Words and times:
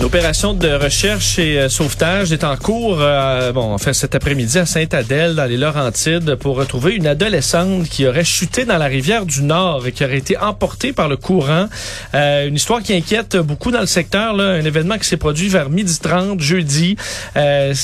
L'opération 0.00 0.54
de 0.54 0.68
recherche 0.68 1.40
et 1.40 1.58
euh, 1.58 1.68
sauvetage 1.68 2.32
est 2.32 2.44
en 2.44 2.56
cours, 2.56 2.98
euh, 3.00 3.50
bon, 3.50 3.72
enfin 3.74 3.92
cet 3.92 4.14
après-midi 4.14 4.56
à 4.58 4.64
Sainte-Adèle, 4.64 5.34
dans 5.34 5.44
les 5.44 5.56
Laurentides, 5.56 6.36
pour 6.36 6.56
retrouver 6.56 6.94
une 6.94 7.08
adolescente 7.08 7.88
qui 7.88 8.06
aurait 8.06 8.24
chuté 8.24 8.64
dans 8.64 8.78
la 8.78 8.86
rivière 8.86 9.26
du 9.26 9.42
Nord 9.42 9.88
et 9.88 9.92
qui 9.92 10.04
aurait 10.04 10.18
été 10.18 10.36
emportée 10.36 10.92
par 10.92 11.08
le 11.08 11.16
courant. 11.16 11.68
Euh, 12.14 12.46
une 12.46 12.54
histoire 12.54 12.80
qui 12.80 12.94
inquiète 12.94 13.36
beaucoup 13.38 13.72
dans 13.72 13.80
le 13.80 13.86
secteur, 13.86 14.34
là, 14.34 14.44
un 14.52 14.64
événement 14.64 14.98
qui 14.98 15.08
s'est 15.08 15.16
produit 15.16 15.48
vers 15.48 15.68
midi 15.68 15.98
30 15.98 16.40
jeudi. 16.40 16.96
Euh, 17.36 17.74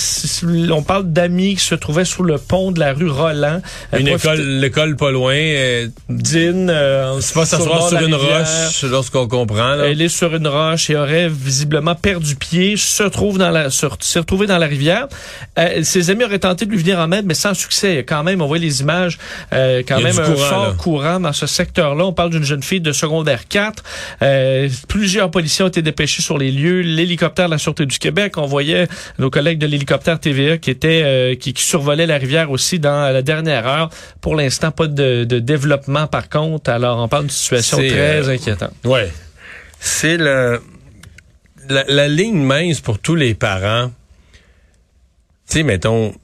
on 0.70 0.82
parle 0.82 1.12
d'amis 1.12 1.56
qui 1.56 1.64
se 1.64 1.74
trouvaient 1.74 2.04
sous 2.04 2.22
le 2.22 2.38
pont 2.38 2.70
de 2.70 2.78
la 2.78 2.92
rue 2.92 3.10
Roland. 3.10 3.60
Une 3.92 4.06
école, 4.06 4.40
l'école 4.40 4.96
pas 4.96 5.10
loin. 5.10 5.34
Euh. 5.34 5.88
Euh, 6.10 7.20
c'est 7.20 7.34
pas 7.34 7.44
s'asseoir 7.44 7.88
sur, 7.88 8.00
une 8.00 8.14
roche, 8.14 8.84
lorsqu'on 8.84 9.26
comprend. 9.26 9.74
Là. 9.74 9.86
Elle 9.88 10.00
est 10.00 10.08
sur 10.08 10.34
une 10.34 10.46
roche 10.46 10.90
et 10.90 10.96
aurait 10.96 11.28
visiblement 11.28 11.96
perdu 12.04 12.36
pied, 12.36 12.76
se 12.76 13.02
trouve 13.04 13.38
dans 13.38 13.50
la, 13.50 13.70
s'est 13.70 14.18
retrouvé 14.18 14.46
dans 14.46 14.58
la 14.58 14.66
rivière. 14.66 15.08
Euh, 15.58 15.82
ses 15.82 16.10
amis 16.10 16.22
auraient 16.24 16.38
tenté 16.38 16.66
de 16.66 16.70
lui 16.70 16.76
venir 16.76 16.98
en 16.98 17.10
aide, 17.12 17.24
mais 17.24 17.32
sans 17.32 17.54
succès. 17.54 18.04
Quand 18.06 18.22
même, 18.22 18.42
on 18.42 18.46
voit 18.46 18.58
les 18.58 18.82
images, 18.82 19.18
euh, 19.54 19.82
quand 19.88 20.02
même 20.02 20.18
un 20.18 20.22
courant, 20.22 20.36
fort 20.36 20.66
là. 20.66 20.74
courant 20.76 21.20
dans 21.20 21.32
ce 21.32 21.46
secteur-là. 21.46 22.04
On 22.04 22.12
parle 22.12 22.28
d'une 22.28 22.44
jeune 22.44 22.62
fille 22.62 22.82
de 22.82 22.92
secondaire 22.92 23.48
4. 23.48 23.82
Euh, 24.20 24.68
plusieurs 24.86 25.30
policiers 25.30 25.64
ont 25.64 25.68
été 25.68 25.80
dépêchés 25.80 26.20
sur 26.20 26.36
les 26.36 26.52
lieux. 26.52 26.82
L'hélicoptère 26.82 27.46
de 27.46 27.52
la 27.52 27.58
Sûreté 27.58 27.86
du 27.86 27.98
Québec, 27.98 28.36
on 28.36 28.44
voyait 28.44 28.86
nos 29.18 29.30
collègues 29.30 29.58
de 29.58 29.66
l'hélicoptère 29.66 30.20
TVA 30.20 30.58
qui 30.58 30.70
étaient, 30.70 31.00
euh, 31.04 31.34
qui, 31.36 31.54
qui 31.54 31.62
survolaient 31.62 32.06
la 32.06 32.18
rivière 32.18 32.50
aussi 32.50 32.78
dans 32.78 33.10
la 33.10 33.22
dernière 33.22 33.66
heure. 33.66 33.88
Pour 34.20 34.36
l'instant, 34.36 34.70
pas 34.72 34.88
de, 34.88 35.24
de 35.24 35.38
développement 35.38 36.06
par 36.06 36.28
contre. 36.28 36.68
Alors, 36.68 36.98
on 36.98 37.08
parle 37.08 37.22
d'une 37.22 37.30
situation 37.30 37.78
très 37.78 38.28
euh, 38.28 38.34
inquiétante. 38.34 38.74
Ouais. 38.84 39.10
C'est 39.80 40.18
le 40.18 40.60
la, 41.68 42.08
ligne 42.08 42.42
mince 42.42 42.80
pour 42.80 42.98
tous 42.98 43.14
les 43.14 43.34
parents. 43.34 43.90
Tu 45.48 45.58
sais, 45.58 45.62
mettons, 45.62 46.14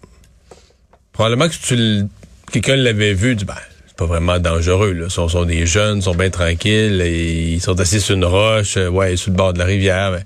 probablement 1.12 1.48
que 1.48 1.54
si 1.54 2.04
quelqu'un 2.52 2.76
l'avait 2.76 3.14
vu, 3.14 3.36
du 3.36 3.44
ben, 3.44 3.54
c'est 3.86 3.96
pas 3.96 4.06
vraiment 4.06 4.38
dangereux. 4.38 4.92
Là. 4.92 5.08
Sont, 5.08 5.28
sont 5.28 5.44
des 5.44 5.66
jeunes, 5.66 6.02
sont 6.02 6.14
bien 6.14 6.30
tranquilles, 6.30 7.00
et 7.00 7.52
ils 7.52 7.60
sont 7.60 7.78
assis 7.80 8.00
sur 8.00 8.14
une 8.14 8.24
roche, 8.24 8.76
euh, 8.76 8.88
ouais, 8.88 9.16
sur 9.16 9.30
le 9.30 9.36
bord 9.36 9.52
de 9.52 9.58
la 9.58 9.64
rivière. 9.64 10.12
Mais, 10.12 10.24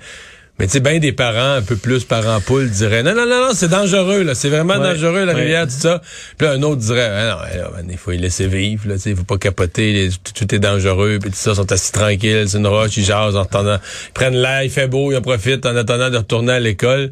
mais 0.59 0.67
tu 0.67 0.73
sais, 0.75 0.81
bien 0.81 0.99
des 1.01 1.13
parents, 1.13 1.55
un 1.57 1.63
peu 1.63 1.75
plus 1.77 2.05
parents 2.05 2.41
poules, 2.41 2.71
diraient 2.71 3.03
non, 3.03 3.15
non, 3.15 3.27
non, 3.27 3.49
non, 3.49 3.51
c'est 3.55 3.69
dangereux, 3.69 4.23
là, 4.23 4.35
c'est 4.37 4.49
vraiment 4.51 4.75
Ouais, 4.75 4.95
dangereux, 4.95 5.25
la 5.25 5.35
ouais. 5.35 5.41
rivière, 5.41 5.65
tout 5.67 5.73
ça. 5.77 6.01
Puis 6.39 6.47
là, 6.47 6.53
un 6.55 6.63
autre 6.63 6.81
dirait, 6.81 7.11
ah 7.13 7.39
non, 7.83 7.89
il 7.91 7.97
faut 7.99 8.13
les 8.13 8.19
laisser 8.19 8.47
vivre, 8.47 8.87
là, 8.89 8.95
tu 8.95 9.01
sais, 9.01 9.11
il 9.11 9.17
faut 9.17 9.25
pas 9.25 9.39
capoter, 9.39 9.93
les- 9.93 10.11
tout, 10.11 10.33
tout 10.33 10.55
est 10.55 10.59
dangereux, 10.61 11.19
puis 11.21 11.31
tout 11.31 11.37
ça, 11.37 11.51
ils 11.51 11.57
sont 11.57 11.73
assis 11.73 11.91
tranquilles, 11.93 12.45
c'est 12.49 12.59
une 12.59 12.67
roche, 12.69 12.97
ils 12.97 13.05
jasent 13.05 13.35
en 13.37 13.43
attendant, 13.43 13.79
ils 14.09 14.13
prennent 14.13 14.37
l'air, 14.37 14.63
il 14.63 14.71
fait 14.71 14.87
beau, 14.87 15.11
ils 15.11 15.17
en 15.17 15.23
profitent 15.23 15.67
en 15.67 15.75
attendant 15.77 16.09
de 16.11 16.19
retourner 16.19 16.53
à 16.53 16.61
l'école. 16.61 17.11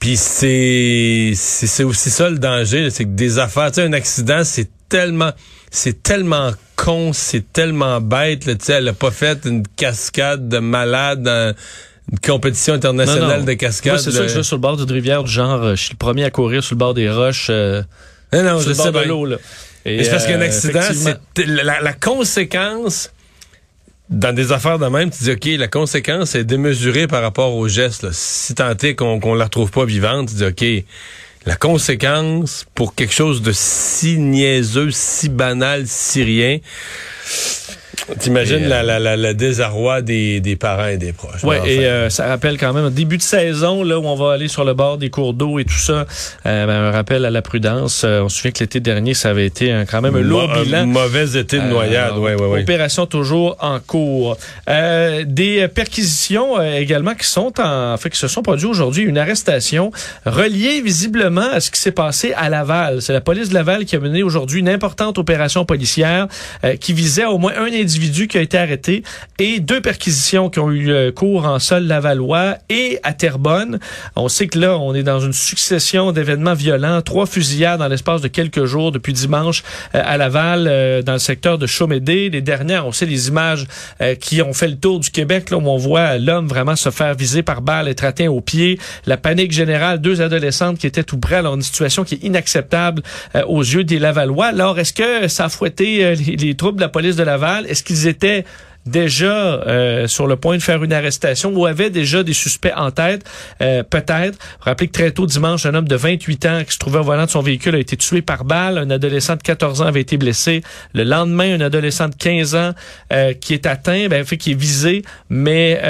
Puis 0.00 0.16
c'est 0.16 1.32
c'est 1.36 1.84
aussi 1.84 2.10
ça 2.10 2.30
le 2.30 2.38
danger, 2.38 2.88
c'est 2.90 3.04
que 3.04 3.10
des 3.10 3.38
affaires, 3.38 3.70
tu 3.70 3.76
sais, 3.76 3.82
un 3.86 3.92
accident, 3.92 4.42
c'est 4.44 4.68
tellement 4.88 5.30
c'est 5.70 6.02
tellement 6.02 6.50
con, 6.74 7.12
c'est 7.12 7.52
tellement 7.52 8.00
bête, 8.00 8.46
là, 8.46 8.54
tu 8.54 8.64
sais, 8.64 8.72
elle 8.72 8.88
a 8.88 8.92
pas 8.94 9.10
fait 9.10 9.38
une 9.44 9.62
cascade 9.76 10.48
de 10.48 10.58
malade 10.58 11.22
dans 11.22 11.54
une 12.12 12.18
compétition 12.18 12.74
internationale 12.74 13.28
Non, 13.28 13.38
non. 13.38 13.44
de 13.44 13.52
cascade. 13.54 13.98
C'est 13.98 14.10
sûr 14.10 14.22
que 14.22 14.28
je 14.28 14.36
vais 14.38 14.42
sur 14.42 14.56
le 14.56 14.60
bord 14.60 14.76
d'une 14.76 14.90
rivière 14.90 15.22
du 15.24 15.30
genre, 15.30 15.62
euh, 15.62 15.76
je 15.76 15.82
suis 15.82 15.92
le 15.92 15.96
premier 15.98 16.24
à 16.24 16.30
courir 16.30 16.62
sur 16.64 16.74
le 16.74 16.78
bord 16.78 16.94
des 16.94 17.08
roches, 17.10 17.48
euh, 17.50 17.82
Non, 18.32 18.42
non, 18.42 18.50
sur 18.58 18.60
je 18.60 18.68
le 18.70 18.74
sais 18.74 18.82
bord 18.82 18.92
de 18.92 18.98
bien. 18.98 19.08
l'eau. 19.08 19.24
là. 19.26 19.36
Et, 19.84 20.04
c'est 20.04 20.10
parce 20.10 20.26
qu'un 20.26 20.40
euh, 20.40 20.44
accident, 20.44 20.80
c'est 20.92 21.46
la, 21.46 21.80
la 21.80 21.92
conséquence 21.92 23.10
dans 24.10 24.34
des 24.34 24.50
affaires 24.50 24.80
de 24.80 24.86
même, 24.86 25.10
tu 25.10 25.22
dis 25.22 25.30
OK, 25.30 25.44
la 25.58 25.68
conséquence 25.68 26.34
est 26.34 26.42
démesurée 26.44 27.06
par 27.06 27.22
rapport 27.22 27.54
au 27.54 27.68
geste. 27.68 28.02
Là. 28.02 28.10
Si 28.12 28.54
tant 28.56 28.70
est 28.76 28.96
qu'on 28.96 29.20
qu'on 29.20 29.34
la 29.34 29.44
retrouve 29.44 29.70
pas 29.70 29.84
vivante, 29.84 30.30
tu 30.30 30.34
dis 30.34 30.44
OK, 30.44 30.84
la 31.46 31.54
conséquence 31.54 32.66
pour 32.74 32.94
quelque 32.96 33.14
chose 33.14 33.40
de 33.40 33.52
si 33.54 34.18
niaiseux, 34.18 34.90
si 34.90 35.28
banal, 35.28 35.84
si 35.86 36.24
rien. 36.24 36.58
T'imagines 38.18 38.58
Et, 38.60 38.64
euh, 38.64 38.68
la, 38.68 38.82
la, 38.82 38.98
la, 38.98 39.16
le 39.16 39.34
désarroi 39.34 40.02
des, 40.02 40.40
des 40.40 40.56
parents 40.56 40.86
et 40.88 40.96
des 40.96 41.12
proches. 41.12 41.44
Enfin, 41.44 41.64
et 41.64 41.86
euh, 41.86 42.10
ça 42.10 42.26
rappelle 42.26 42.58
quand 42.58 42.72
même 42.72 42.86
un 42.86 42.90
début 42.90 43.16
de 43.16 43.22
saison 43.22 43.82
là 43.84 43.98
où 43.98 44.04
on 44.06 44.14
va 44.16 44.32
aller 44.32 44.48
sur 44.48 44.64
le 44.64 44.74
bord 44.74 44.98
des 44.98 45.10
cours 45.10 45.34
d'eau 45.34 45.58
et 45.58 45.64
tout 45.64 45.78
ça. 45.78 46.06
Euh, 46.46 46.66
ben, 46.66 46.70
un 46.70 46.90
rappel 46.90 47.24
à 47.24 47.30
la 47.30 47.42
prudence. 47.42 48.02
Euh, 48.04 48.22
on 48.22 48.28
se 48.28 48.36
souvient 48.38 48.50
que 48.52 48.60
l'été 48.60 48.80
dernier, 48.80 49.14
ça 49.14 49.30
avait 49.30 49.46
été 49.46 49.70
un- 49.72 49.84
quand 49.84 50.00
même 50.00 50.16
un 50.16 50.20
lourd 50.20 50.48
mo- 50.48 50.62
bilan. 50.62 50.86
mauvais 50.86 51.38
été 51.38 51.58
de 51.58 51.64
noyade, 51.66 52.16
ouais, 52.18 52.34
ouais, 52.34 52.46
ouais. 52.46 52.62
Opération 52.62 53.06
toujours 53.06 53.56
en 53.60 53.78
cours. 53.80 54.36
Euh, 54.68 55.24
des 55.26 55.68
perquisitions 55.68 56.60
également 56.62 57.14
qui 57.14 57.26
sont 57.26 57.52
en, 57.60 57.92
en 57.94 57.96
fait 57.96 58.10
qui 58.10 58.18
se 58.18 58.28
sont 58.28 58.42
produites 58.42 58.66
aujourd'hui. 58.68 59.04
Une 59.04 59.18
arrestation 59.18 59.92
reliée 60.26 60.80
visiblement 60.80 61.48
à 61.52 61.60
ce 61.60 61.70
qui 61.70 61.80
s'est 61.80 61.92
passé 61.92 62.32
à 62.36 62.48
Laval. 62.48 63.02
C'est 63.02 63.12
la 63.12 63.20
police 63.20 63.48
de 63.50 63.54
Laval 63.54 63.84
qui 63.84 63.96
a 63.96 64.00
mené 64.00 64.22
aujourd'hui 64.22 64.60
une 64.60 64.68
importante 64.68 65.18
opération 65.18 65.64
policière 65.64 66.26
euh, 66.64 66.76
qui 66.76 66.92
visait 66.92 67.24
au 67.24 67.38
moins 67.38 67.52
un 67.58 67.66
individu 67.66 67.99
qui 68.10 68.38
a 68.38 68.40
été 68.40 68.58
arrêté 68.58 69.02
et 69.38 69.60
deux 69.60 69.80
perquisitions 69.80 70.50
qui 70.50 70.58
ont 70.58 70.70
eu 70.70 70.90
euh, 70.90 71.12
cours 71.12 71.44
en 71.46 71.58
sol 71.58 71.84
lavallois 71.84 72.56
et 72.68 72.98
à 73.02 73.12
Terrebonne. 73.12 73.78
On 74.16 74.28
sait 74.28 74.46
que 74.46 74.58
là, 74.58 74.78
on 74.78 74.94
est 74.94 75.02
dans 75.02 75.20
une 75.20 75.32
succession 75.32 76.12
d'événements 76.12 76.54
violents, 76.54 77.02
trois 77.02 77.26
fusillades 77.26 77.78
dans 77.78 77.88
l'espace 77.88 78.20
de 78.20 78.28
quelques 78.28 78.64
jours 78.64 78.92
depuis 78.92 79.12
dimanche 79.12 79.62
euh, 79.94 80.02
à 80.04 80.16
Laval, 80.16 80.66
euh, 80.66 81.02
dans 81.02 81.14
le 81.14 81.18
secteur 81.18 81.58
de 81.58 81.66
Chaumédé. 81.66 82.30
Les 82.30 82.42
dernières, 82.42 82.86
on 82.86 82.92
sait 82.92 83.06
les 83.06 83.28
images 83.28 83.66
qui 84.20 84.42
ont 84.42 84.52
fait 84.52 84.68
le 84.68 84.76
tour 84.76 85.00
du 85.00 85.10
Québec, 85.10 85.50
là, 85.50 85.58
où 85.58 85.68
on 85.68 85.76
voit 85.76 86.18
l'homme 86.18 86.48
vraiment 86.48 86.76
se 86.76 86.90
faire 86.90 87.14
viser 87.14 87.42
par 87.42 87.62
balle, 87.62 87.88
être 87.88 88.04
atteint 88.04 88.28
au 88.28 88.40
pied. 88.40 88.78
La 89.06 89.16
panique 89.16 89.52
générale, 89.52 90.00
deux 90.00 90.22
adolescentes 90.22 90.78
qui 90.78 90.86
étaient 90.86 91.04
tout 91.04 91.18
près, 91.18 91.36
alors 91.36 91.54
une 91.54 91.62
situation 91.62 92.04
qui 92.04 92.14
est 92.14 92.24
inacceptable 92.24 93.02
aux 93.46 93.62
yeux 93.62 93.84
des 93.84 93.98
Lavallois. 93.98 94.46
Alors, 94.46 94.78
est-ce 94.78 94.92
que 94.92 95.28
ça 95.28 95.46
a 95.46 95.48
fouetté 95.48 96.14
les 96.14 96.54
troupes 96.54 96.76
de 96.76 96.80
la 96.80 96.88
police 96.88 97.16
de 97.16 97.22
Laval? 97.22 97.66
Est-ce 97.80 97.84
qu'ils 97.86 98.08
étaient 98.08 98.44
déjà 98.84 99.54
euh, 99.62 100.06
sur 100.06 100.26
le 100.26 100.36
point 100.36 100.58
de 100.58 100.62
faire 100.62 100.84
une 100.84 100.92
arrestation 100.92 101.50
ou 101.54 101.64
avaient 101.64 101.88
déjà 101.88 102.22
des 102.22 102.34
suspects 102.34 102.72
en 102.76 102.90
tête, 102.90 103.24
euh, 103.62 103.82
peut-être. 103.82 104.38
Rappelez 104.60 104.88
que 104.88 104.92
très 104.92 105.10
tôt 105.12 105.24
dimanche, 105.24 105.64
un 105.64 105.74
homme 105.74 105.88
de 105.88 105.96
28 105.96 106.46
ans 106.46 106.62
qui 106.64 106.74
se 106.74 106.78
trouvait 106.78 106.98
au 106.98 107.02
volant 107.02 107.24
de 107.24 107.30
son 107.30 107.40
véhicule 107.40 107.74
a 107.74 107.78
été 107.78 107.96
tué 107.96 108.20
par 108.20 108.44
balle. 108.44 108.76
Un 108.76 108.90
adolescent 108.90 109.36
de 109.36 109.42
14 109.42 109.80
ans 109.80 109.86
avait 109.86 110.02
été 110.02 110.18
blessé. 110.18 110.62
Le 110.92 111.04
lendemain, 111.04 111.54
un 111.54 111.60
adolescent 111.62 112.08
de 112.08 112.14
15 112.14 112.54
ans 112.54 112.72
euh, 113.14 113.32
qui 113.32 113.54
est 113.54 113.66
atteint, 113.66 114.08
ben, 114.08 114.24
fait 114.26 114.36
qui 114.36 114.52
est 114.52 114.60
visé, 114.60 115.02
mais 115.30 115.80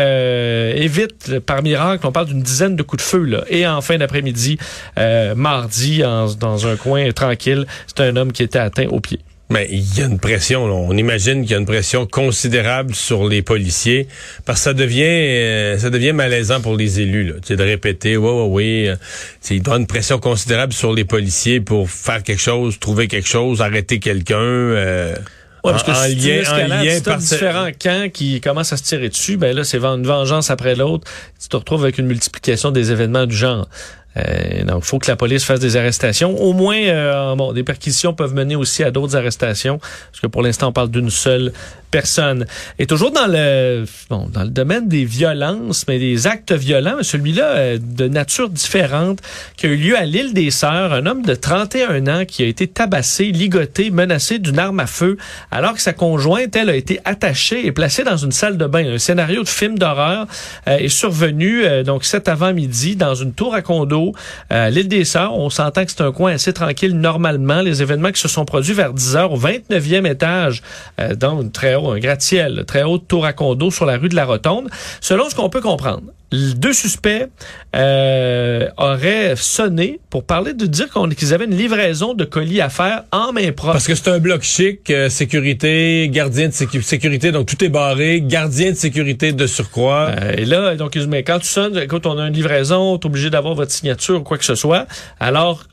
évite 0.76 1.40
par 1.40 1.64
miracle. 1.64 2.06
On 2.06 2.12
parle 2.12 2.26
d'une 2.26 2.42
dizaine 2.42 2.76
de 2.76 2.84
coups 2.84 3.02
de 3.02 3.08
feu. 3.08 3.24
Là. 3.24 3.42
Et 3.48 3.66
en 3.66 3.80
fin 3.80 3.98
d'après-midi, 3.98 4.58
mardi, 5.34 6.02
dans 6.38 6.66
un 6.68 6.76
coin 6.76 7.10
tranquille, 7.10 7.66
c'est 7.88 8.00
un 8.00 8.14
homme 8.14 8.30
qui 8.30 8.44
était 8.44 8.60
atteint 8.60 8.86
au 8.86 9.00
pied. 9.00 9.18
Mais 9.50 9.66
il 9.70 9.98
y 9.98 10.00
a 10.00 10.06
une 10.06 10.20
pression, 10.20 10.68
là. 10.68 10.74
on 10.74 10.96
imagine 10.96 11.42
qu'il 11.42 11.50
y 11.50 11.54
a 11.54 11.58
une 11.58 11.66
pression 11.66 12.06
considérable 12.06 12.94
sur 12.94 13.28
les 13.28 13.42
policiers 13.42 14.06
parce 14.44 14.60
que 14.60 14.64
ça 14.64 14.74
devient 14.74 15.02
euh, 15.02 15.76
ça 15.76 15.90
devient 15.90 16.12
malaisant 16.12 16.60
pour 16.60 16.76
les 16.76 17.00
élus 17.00 17.24
là, 17.24 17.34
tu 17.42 17.48
sais, 17.48 17.56
de 17.56 17.64
répéter 17.64 18.16
ouais 18.16 18.30
ouais 18.30 18.46
oui, 18.48 18.88
tu 18.88 18.96
sais, 19.40 19.54
il 19.54 19.58
y 19.58 19.60
avoir 19.60 19.76
une 19.76 19.88
pression 19.88 20.18
considérable 20.18 20.72
sur 20.72 20.92
les 20.92 21.04
policiers 21.04 21.60
pour 21.60 21.90
faire 21.90 22.22
quelque 22.22 22.40
chose, 22.40 22.78
trouver 22.78 23.08
quelque 23.08 23.28
chose, 23.28 23.60
arrêter 23.60 23.98
quelqu'un 23.98 24.36
euh, 24.36 25.16
Ouais, 25.62 25.72
parce 25.72 25.82
que 25.82 25.90
en, 25.90 25.94
si 25.94 26.14
lien 26.14 26.42
en 26.50 26.68
lien 26.68 26.96
si 26.96 27.02
par 27.02 27.18
différents 27.18 27.70
camps 27.78 28.08
qui 28.12 28.40
commencent 28.40 28.72
à 28.72 28.78
se 28.78 28.82
tirer 28.82 29.10
dessus, 29.10 29.36
ben 29.36 29.54
là, 29.54 29.62
c'est 29.62 29.76
une 29.76 30.06
vengeance 30.06 30.50
après 30.50 30.74
l'autre. 30.74 31.10
Tu 31.38 31.48
te 31.48 31.56
retrouves 31.56 31.82
avec 31.82 31.98
une 31.98 32.06
multiplication 32.06 32.70
des 32.70 32.92
événements 32.92 33.26
du 33.26 33.36
genre. 33.36 33.68
Euh, 34.16 34.64
donc, 34.64 34.82
il 34.84 34.86
faut 34.86 34.98
que 34.98 35.10
la 35.10 35.16
police 35.16 35.44
fasse 35.44 35.60
des 35.60 35.76
arrestations. 35.76 36.36
Au 36.40 36.52
moins, 36.52 36.80
euh, 36.80 37.34
bon, 37.36 37.52
des 37.52 37.62
perquisitions 37.62 38.12
peuvent 38.12 38.34
mener 38.34 38.56
aussi 38.56 38.82
à 38.82 38.90
d'autres 38.90 39.16
arrestations, 39.16 39.78
parce 39.78 40.20
que 40.20 40.26
pour 40.26 40.42
l'instant, 40.42 40.68
on 40.68 40.72
parle 40.72 40.90
d'une 40.90 41.10
seule 41.10 41.52
personne. 41.90 42.46
Et 42.78 42.86
toujours 42.86 43.10
dans 43.10 43.26
le 43.26 43.84
bon, 44.08 44.28
dans 44.32 44.42
le 44.42 44.50
domaine 44.50 44.88
des 44.88 45.04
violences, 45.04 45.86
mais 45.88 45.98
des 45.98 46.26
actes 46.26 46.52
violents, 46.52 47.02
celui-là 47.02 47.44
euh, 47.44 47.78
de 47.80 48.08
nature 48.08 48.48
différente, 48.48 49.20
qui 49.56 49.66
a 49.66 49.70
eu 49.70 49.76
lieu 49.76 49.96
à 49.96 50.04
l'île 50.04 50.32
des 50.32 50.50
Sœurs, 50.50 50.92
un 50.92 51.06
homme 51.06 51.22
de 51.22 51.34
31 51.34 52.06
ans 52.06 52.24
qui 52.24 52.42
a 52.42 52.46
été 52.46 52.66
tabassé, 52.66 53.26
ligoté, 53.26 53.90
menacé 53.90 54.38
d'une 54.38 54.58
arme 54.58 54.80
à 54.80 54.86
feu, 54.86 55.16
alors 55.50 55.74
que 55.74 55.80
sa 55.80 55.92
conjointe, 55.92 56.54
elle, 56.54 56.70
a 56.70 56.76
été 56.76 57.00
attachée 57.04 57.66
et 57.66 57.72
placée 57.72 58.04
dans 58.04 58.16
une 58.16 58.32
salle 58.32 58.56
de 58.56 58.66
bain. 58.66 58.94
Un 58.94 58.98
scénario 58.98 59.42
de 59.42 59.48
film 59.48 59.78
d'horreur 59.78 60.26
euh, 60.68 60.78
est 60.78 60.88
survenu 60.88 61.64
euh, 61.64 61.82
donc 61.82 62.04
cet 62.04 62.28
avant-midi 62.28 62.96
dans 62.96 63.14
une 63.14 63.32
tour 63.32 63.54
à 63.54 63.62
condo 63.62 63.99
Euh, 64.52 64.70
L'île 64.70 64.88
des 64.88 65.04
Sœurs, 65.04 65.34
on 65.34 65.50
s'entend 65.50 65.84
que 65.84 65.90
c'est 65.90 66.02
un 66.02 66.12
coin 66.12 66.32
assez 66.32 66.52
tranquille 66.52 66.96
normalement. 66.98 67.60
Les 67.60 67.82
événements 67.82 68.12
qui 68.12 68.20
se 68.20 68.28
sont 68.28 68.44
produits 68.44 68.74
vers 68.74 68.92
10 68.92 69.16
heures 69.16 69.32
au 69.32 69.38
29e 69.38 70.10
étage, 70.10 70.62
euh, 71.00 71.14
donc 71.14 71.52
très 71.52 71.74
haut, 71.74 71.90
un 71.90 71.98
gratte-ciel, 71.98 72.64
très 72.66 72.82
haut 72.82 72.98
tour 72.98 73.24
à 73.24 73.32
condo 73.32 73.70
sur 73.70 73.86
la 73.86 73.96
rue 73.96 74.08
de 74.08 74.16
la 74.16 74.24
Rotonde. 74.24 74.68
Selon 75.00 75.28
ce 75.28 75.34
qu'on 75.34 75.50
peut 75.50 75.60
comprendre, 75.60 76.02
deux 76.32 76.72
suspects 76.72 77.26
euh, 77.76 78.68
auraient 78.76 79.34
sonné 79.36 80.00
pour 80.10 80.24
parler 80.24 80.52
de 80.52 80.66
dire 80.66 80.88
qu'on- 80.90 81.08
qu'ils 81.08 81.34
avaient 81.34 81.44
une 81.46 81.56
livraison 81.56 82.14
de 82.14 82.24
colis 82.24 82.60
à 82.60 82.68
faire 82.68 83.04
en 83.12 83.32
main 83.32 83.50
propre. 83.52 83.72
Parce 83.72 83.86
que 83.86 83.94
c'est 83.94 84.08
un 84.10 84.18
bloc 84.18 84.42
chic, 84.42 84.90
euh, 84.90 85.08
sécurité, 85.08 86.08
gardien 86.12 86.48
de 86.48 86.52
sécu- 86.52 86.82
sécurité, 86.82 87.32
donc 87.32 87.46
tout 87.46 87.62
est 87.64 87.68
barré, 87.68 88.20
gardien 88.20 88.70
de 88.70 88.76
sécurité 88.76 89.32
de 89.32 89.46
surcroît. 89.46 90.10
Euh, 90.20 90.34
et 90.38 90.44
là, 90.44 90.76
donc, 90.76 90.94
ils 90.94 91.00
disent, 91.00 91.08
mais 91.08 91.22
quand 91.22 91.38
tu 91.38 91.46
sonnes, 91.48 91.76
écoute, 91.78 92.06
on 92.06 92.18
a 92.18 92.26
une 92.28 92.34
livraison, 92.34 92.98
t'es 92.98 93.06
obligé 93.06 93.30
d'avoir 93.30 93.54
votre 93.54 93.72
signature 93.72 94.20
ou 94.20 94.22
quoi 94.22 94.38
que 94.38 94.44
ce 94.44 94.54
soit. 94.54 94.86
Alors, 95.18 95.64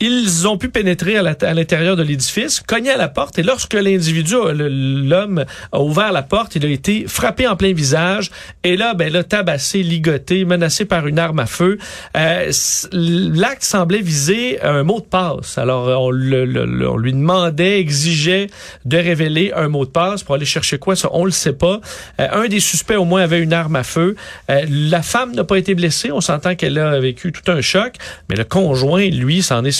ils 0.00 0.48
ont 0.48 0.58
pu 0.58 0.68
pénétrer 0.68 1.16
à 1.16 1.54
l'intérieur 1.54 1.96
de 1.96 2.02
l'édifice, 2.02 2.60
cogner 2.60 2.90
à 2.90 2.96
la 2.96 3.08
porte, 3.08 3.38
et 3.38 3.42
lorsque 3.42 3.74
l'individu, 3.74 4.34
euh, 4.34 4.52
l'homme, 4.52 5.44
a 5.70 5.80
ouvert 5.80 6.10
la 6.12 6.22
porte, 6.22 6.56
il 6.56 6.66
a 6.66 6.68
été 6.68 7.04
frappé 7.06 7.46
en 7.46 7.54
plein 7.54 7.72
visage, 7.72 8.30
et 8.64 8.76
là, 8.76 8.94
ben 8.94 9.12
là, 9.12 9.22
tabassé, 9.22 9.82
ligoté, 9.82 10.44
menacé 10.44 10.84
par 10.84 11.06
une 11.06 11.18
arme 11.18 11.38
à 11.38 11.46
feu. 11.46 11.78
Euh, 12.16 12.50
L'acte 12.92 13.62
semblait 13.62 14.00
viser 14.00 14.60
un 14.62 14.82
mot 14.82 15.00
de 15.00 15.06
passe. 15.06 15.58
Alors, 15.58 15.88
euh, 15.88 15.94
on, 15.94 16.10
lui 16.10 17.12
demandait, 17.12 17.78
exigeait 17.78 18.48
de 18.84 18.96
révéler 18.96 19.52
un 19.54 19.68
mot 19.68 19.84
de 19.84 19.90
passe 19.90 20.22
pour 20.24 20.34
aller 20.34 20.44
chercher 20.44 20.78
quoi, 20.78 20.96
ça, 20.96 21.08
on 21.12 21.24
le 21.24 21.30
sait 21.30 21.52
pas. 21.52 21.80
Un 22.18 22.48
des 22.48 22.60
suspects, 22.60 22.96
au 22.96 23.04
moins, 23.04 23.22
avait 23.22 23.40
une 23.40 23.52
arme 23.52 23.76
à 23.76 23.84
feu. 23.84 24.16
La 24.48 25.02
femme 25.02 25.34
n'a 25.34 25.44
pas 25.44 25.56
été 25.56 25.74
blessée. 25.74 26.10
On 26.10 26.20
s'entend 26.20 26.54
qu'elle 26.54 26.78
a 26.78 26.98
vécu 26.98 27.32
tout 27.32 27.50
un 27.50 27.60
choc, 27.60 27.94
mais 28.28 28.36
le 28.36 28.44
conjoint, 28.44 29.06
lui, 29.08 29.42
s'en 29.42 29.64
est 29.64 29.72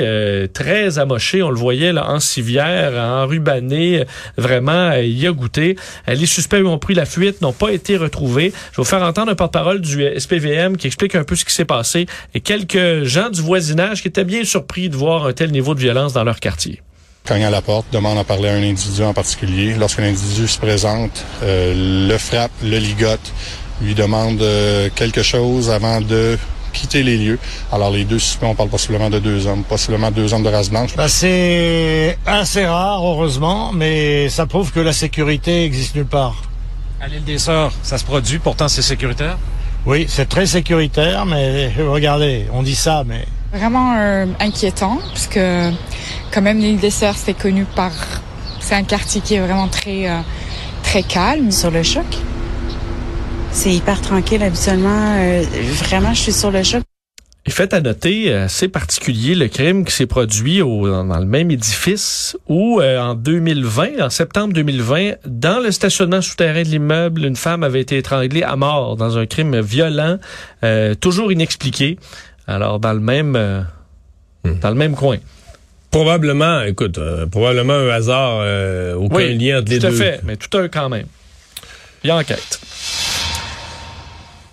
euh, 0.00 0.46
très 0.46 0.98
amoché. 0.98 1.42
On 1.42 1.50
le 1.50 1.56
voyait 1.58 1.92
là, 1.92 2.10
en 2.10 2.20
civière, 2.20 2.92
en 2.94 3.26
rubané. 3.26 4.04
Vraiment, 4.36 4.90
euh, 4.90 5.02
il 5.02 5.18
y 5.18 5.26
a 5.26 5.32
goûté. 5.32 5.76
Euh, 6.08 6.14
les 6.14 6.26
suspects 6.26 6.62
ont 6.64 6.78
pris 6.78 6.94
la 6.94 7.04
fuite, 7.06 7.40
n'ont 7.40 7.52
pas 7.52 7.70
été 7.70 7.96
retrouvés. 7.96 8.52
Je 8.72 8.76
vais 8.76 8.82
vous 8.82 8.84
faire 8.84 9.02
entendre 9.02 9.32
un 9.32 9.34
porte-parole 9.34 9.80
du 9.80 10.02
euh, 10.02 10.18
SPVM 10.18 10.76
qui 10.76 10.86
explique 10.86 11.14
un 11.14 11.24
peu 11.24 11.36
ce 11.36 11.44
qui 11.44 11.54
s'est 11.54 11.64
passé 11.64 12.06
et 12.34 12.40
quelques 12.40 13.04
gens 13.04 13.30
du 13.30 13.40
voisinage 13.40 14.02
qui 14.02 14.08
étaient 14.08 14.24
bien 14.24 14.44
surpris 14.44 14.88
de 14.88 14.96
voir 14.96 15.26
un 15.26 15.32
tel 15.32 15.50
niveau 15.50 15.74
de 15.74 15.80
violence 15.80 16.12
dans 16.12 16.24
leur 16.24 16.40
quartier. 16.40 16.82
cogne 17.24 17.44
à 17.44 17.50
la 17.50 17.62
porte, 17.62 17.86
demande 17.92 18.18
à 18.18 18.24
parler 18.24 18.48
à 18.48 18.54
un 18.54 18.62
individu 18.62 19.02
en 19.02 19.14
particulier. 19.14 19.74
Lorsque 19.78 19.98
l'individu 19.98 20.48
se 20.48 20.58
présente, 20.58 21.24
euh, 21.42 22.08
le 22.08 22.18
frappe, 22.18 22.52
le 22.62 22.78
ligote, 22.78 23.32
lui 23.82 23.94
demande 23.94 24.42
euh, 24.42 24.88
quelque 24.94 25.22
chose 25.22 25.70
avant 25.70 26.00
de 26.00 26.38
quitter 26.70 27.02
les 27.02 27.18
lieux. 27.18 27.38
Alors 27.72 27.90
les 27.90 28.04
deux 28.04 28.18
suspects, 28.18 28.46
on 28.46 28.54
parle 28.54 28.68
possiblement 28.68 29.10
de 29.10 29.18
deux 29.18 29.46
hommes, 29.46 29.64
possiblement 29.64 30.10
deux 30.10 30.32
hommes 30.32 30.42
de 30.42 30.48
race 30.48 30.70
blanche. 30.70 30.90
C'est 31.08 32.18
assez 32.26 32.66
rare, 32.66 33.04
heureusement, 33.04 33.72
mais 33.72 34.28
ça 34.28 34.46
prouve 34.46 34.72
que 34.72 34.80
la 34.80 34.92
sécurité 34.92 35.64
existe 35.64 35.94
nulle 35.94 36.06
part. 36.06 36.42
À 37.00 37.08
l'île 37.08 37.24
des 37.24 37.38
Sœurs, 37.38 37.72
ça 37.82 37.96
se 37.98 38.04
produit, 38.04 38.38
pourtant 38.38 38.68
c'est 38.68 38.82
sécuritaire? 38.82 39.38
Oui, 39.86 40.06
c'est 40.08 40.28
très 40.28 40.44
sécuritaire, 40.44 41.24
mais 41.24 41.72
euh, 41.78 41.90
regardez, 41.90 42.46
on 42.52 42.62
dit 42.62 42.74
ça, 42.74 43.02
mais 43.06 43.24
Vraiment 43.52 43.94
euh, 43.96 44.26
inquiétant, 44.38 44.98
parce 45.08 45.26
que 45.26 45.70
quand 46.30 46.42
même 46.42 46.58
l'île 46.58 46.78
des 46.78 46.90
Sœurs, 46.90 47.16
c'est 47.16 47.34
connu 47.34 47.64
par... 47.64 47.90
C'est 48.60 48.74
un 48.74 48.84
quartier 48.84 49.20
qui 49.22 49.34
est 49.34 49.40
vraiment 49.40 49.66
très, 49.66 50.08
euh, 50.08 50.20
très 50.82 51.02
calme. 51.02 51.50
sur 51.50 51.70
le 51.70 51.82
choc? 51.82 52.04
C'est 53.52 53.70
hyper 53.72 54.00
tranquille 54.00 54.42
habituellement. 54.42 55.16
Euh, 55.18 55.42
vraiment, 55.84 56.14
je 56.14 56.20
suis 56.20 56.32
sur 56.32 56.50
le 56.50 56.62
choc. 56.62 56.82
Et 57.46 57.50
fait 57.50 57.72
à 57.72 57.80
noter, 57.80 58.32
euh, 58.32 58.48
c'est 58.48 58.68
particulier 58.68 59.34
le 59.34 59.48
crime 59.48 59.84
qui 59.84 59.92
s'est 59.92 60.06
produit 60.06 60.60
au, 60.60 60.86
dans, 60.88 61.18
le 61.18 61.24
même 61.24 61.50
édifice 61.50 62.36
où 62.48 62.80
euh, 62.80 62.98
en 62.98 63.14
2020, 63.14 64.00
en 64.00 64.10
septembre 64.10 64.52
2020, 64.52 65.12
dans 65.26 65.58
le 65.58 65.70
stationnement 65.72 66.20
souterrain 66.20 66.62
de 66.62 66.68
l'immeuble, 66.68 67.24
une 67.24 67.36
femme 67.36 67.62
avait 67.62 67.80
été 67.80 67.96
étranglée 67.96 68.42
à 68.42 68.56
mort 68.56 68.96
dans 68.96 69.16
un 69.16 69.26
crime 69.26 69.58
violent, 69.60 70.18
euh, 70.64 70.94
toujours 70.94 71.32
inexpliqué. 71.32 71.98
Alors 72.46 72.78
dans 72.78 72.92
le 72.92 73.00
même 73.00 73.36
euh, 73.36 73.62
dans 74.44 74.70
le 74.70 74.74
même 74.74 74.94
coin. 74.94 75.18
Probablement, 75.90 76.62
écoute, 76.62 76.98
euh, 76.98 77.26
probablement 77.26 77.74
un 77.74 77.88
hasard, 77.88 78.38
euh, 78.42 78.94
aucun 78.94 79.16
Oui, 79.16 79.38
lien 79.38 79.60
entre 79.60 79.70
les 79.70 79.78
tout 79.80 79.86
à 79.86 79.90
deux. 79.90 79.96
fait, 79.96 80.20
mais 80.24 80.36
tout 80.36 80.56
un 80.56 80.68
quand 80.68 80.88
même. 80.88 81.06
Il 82.04 82.08
y 82.08 82.10
a 82.10 82.16
enquête. 82.16 82.60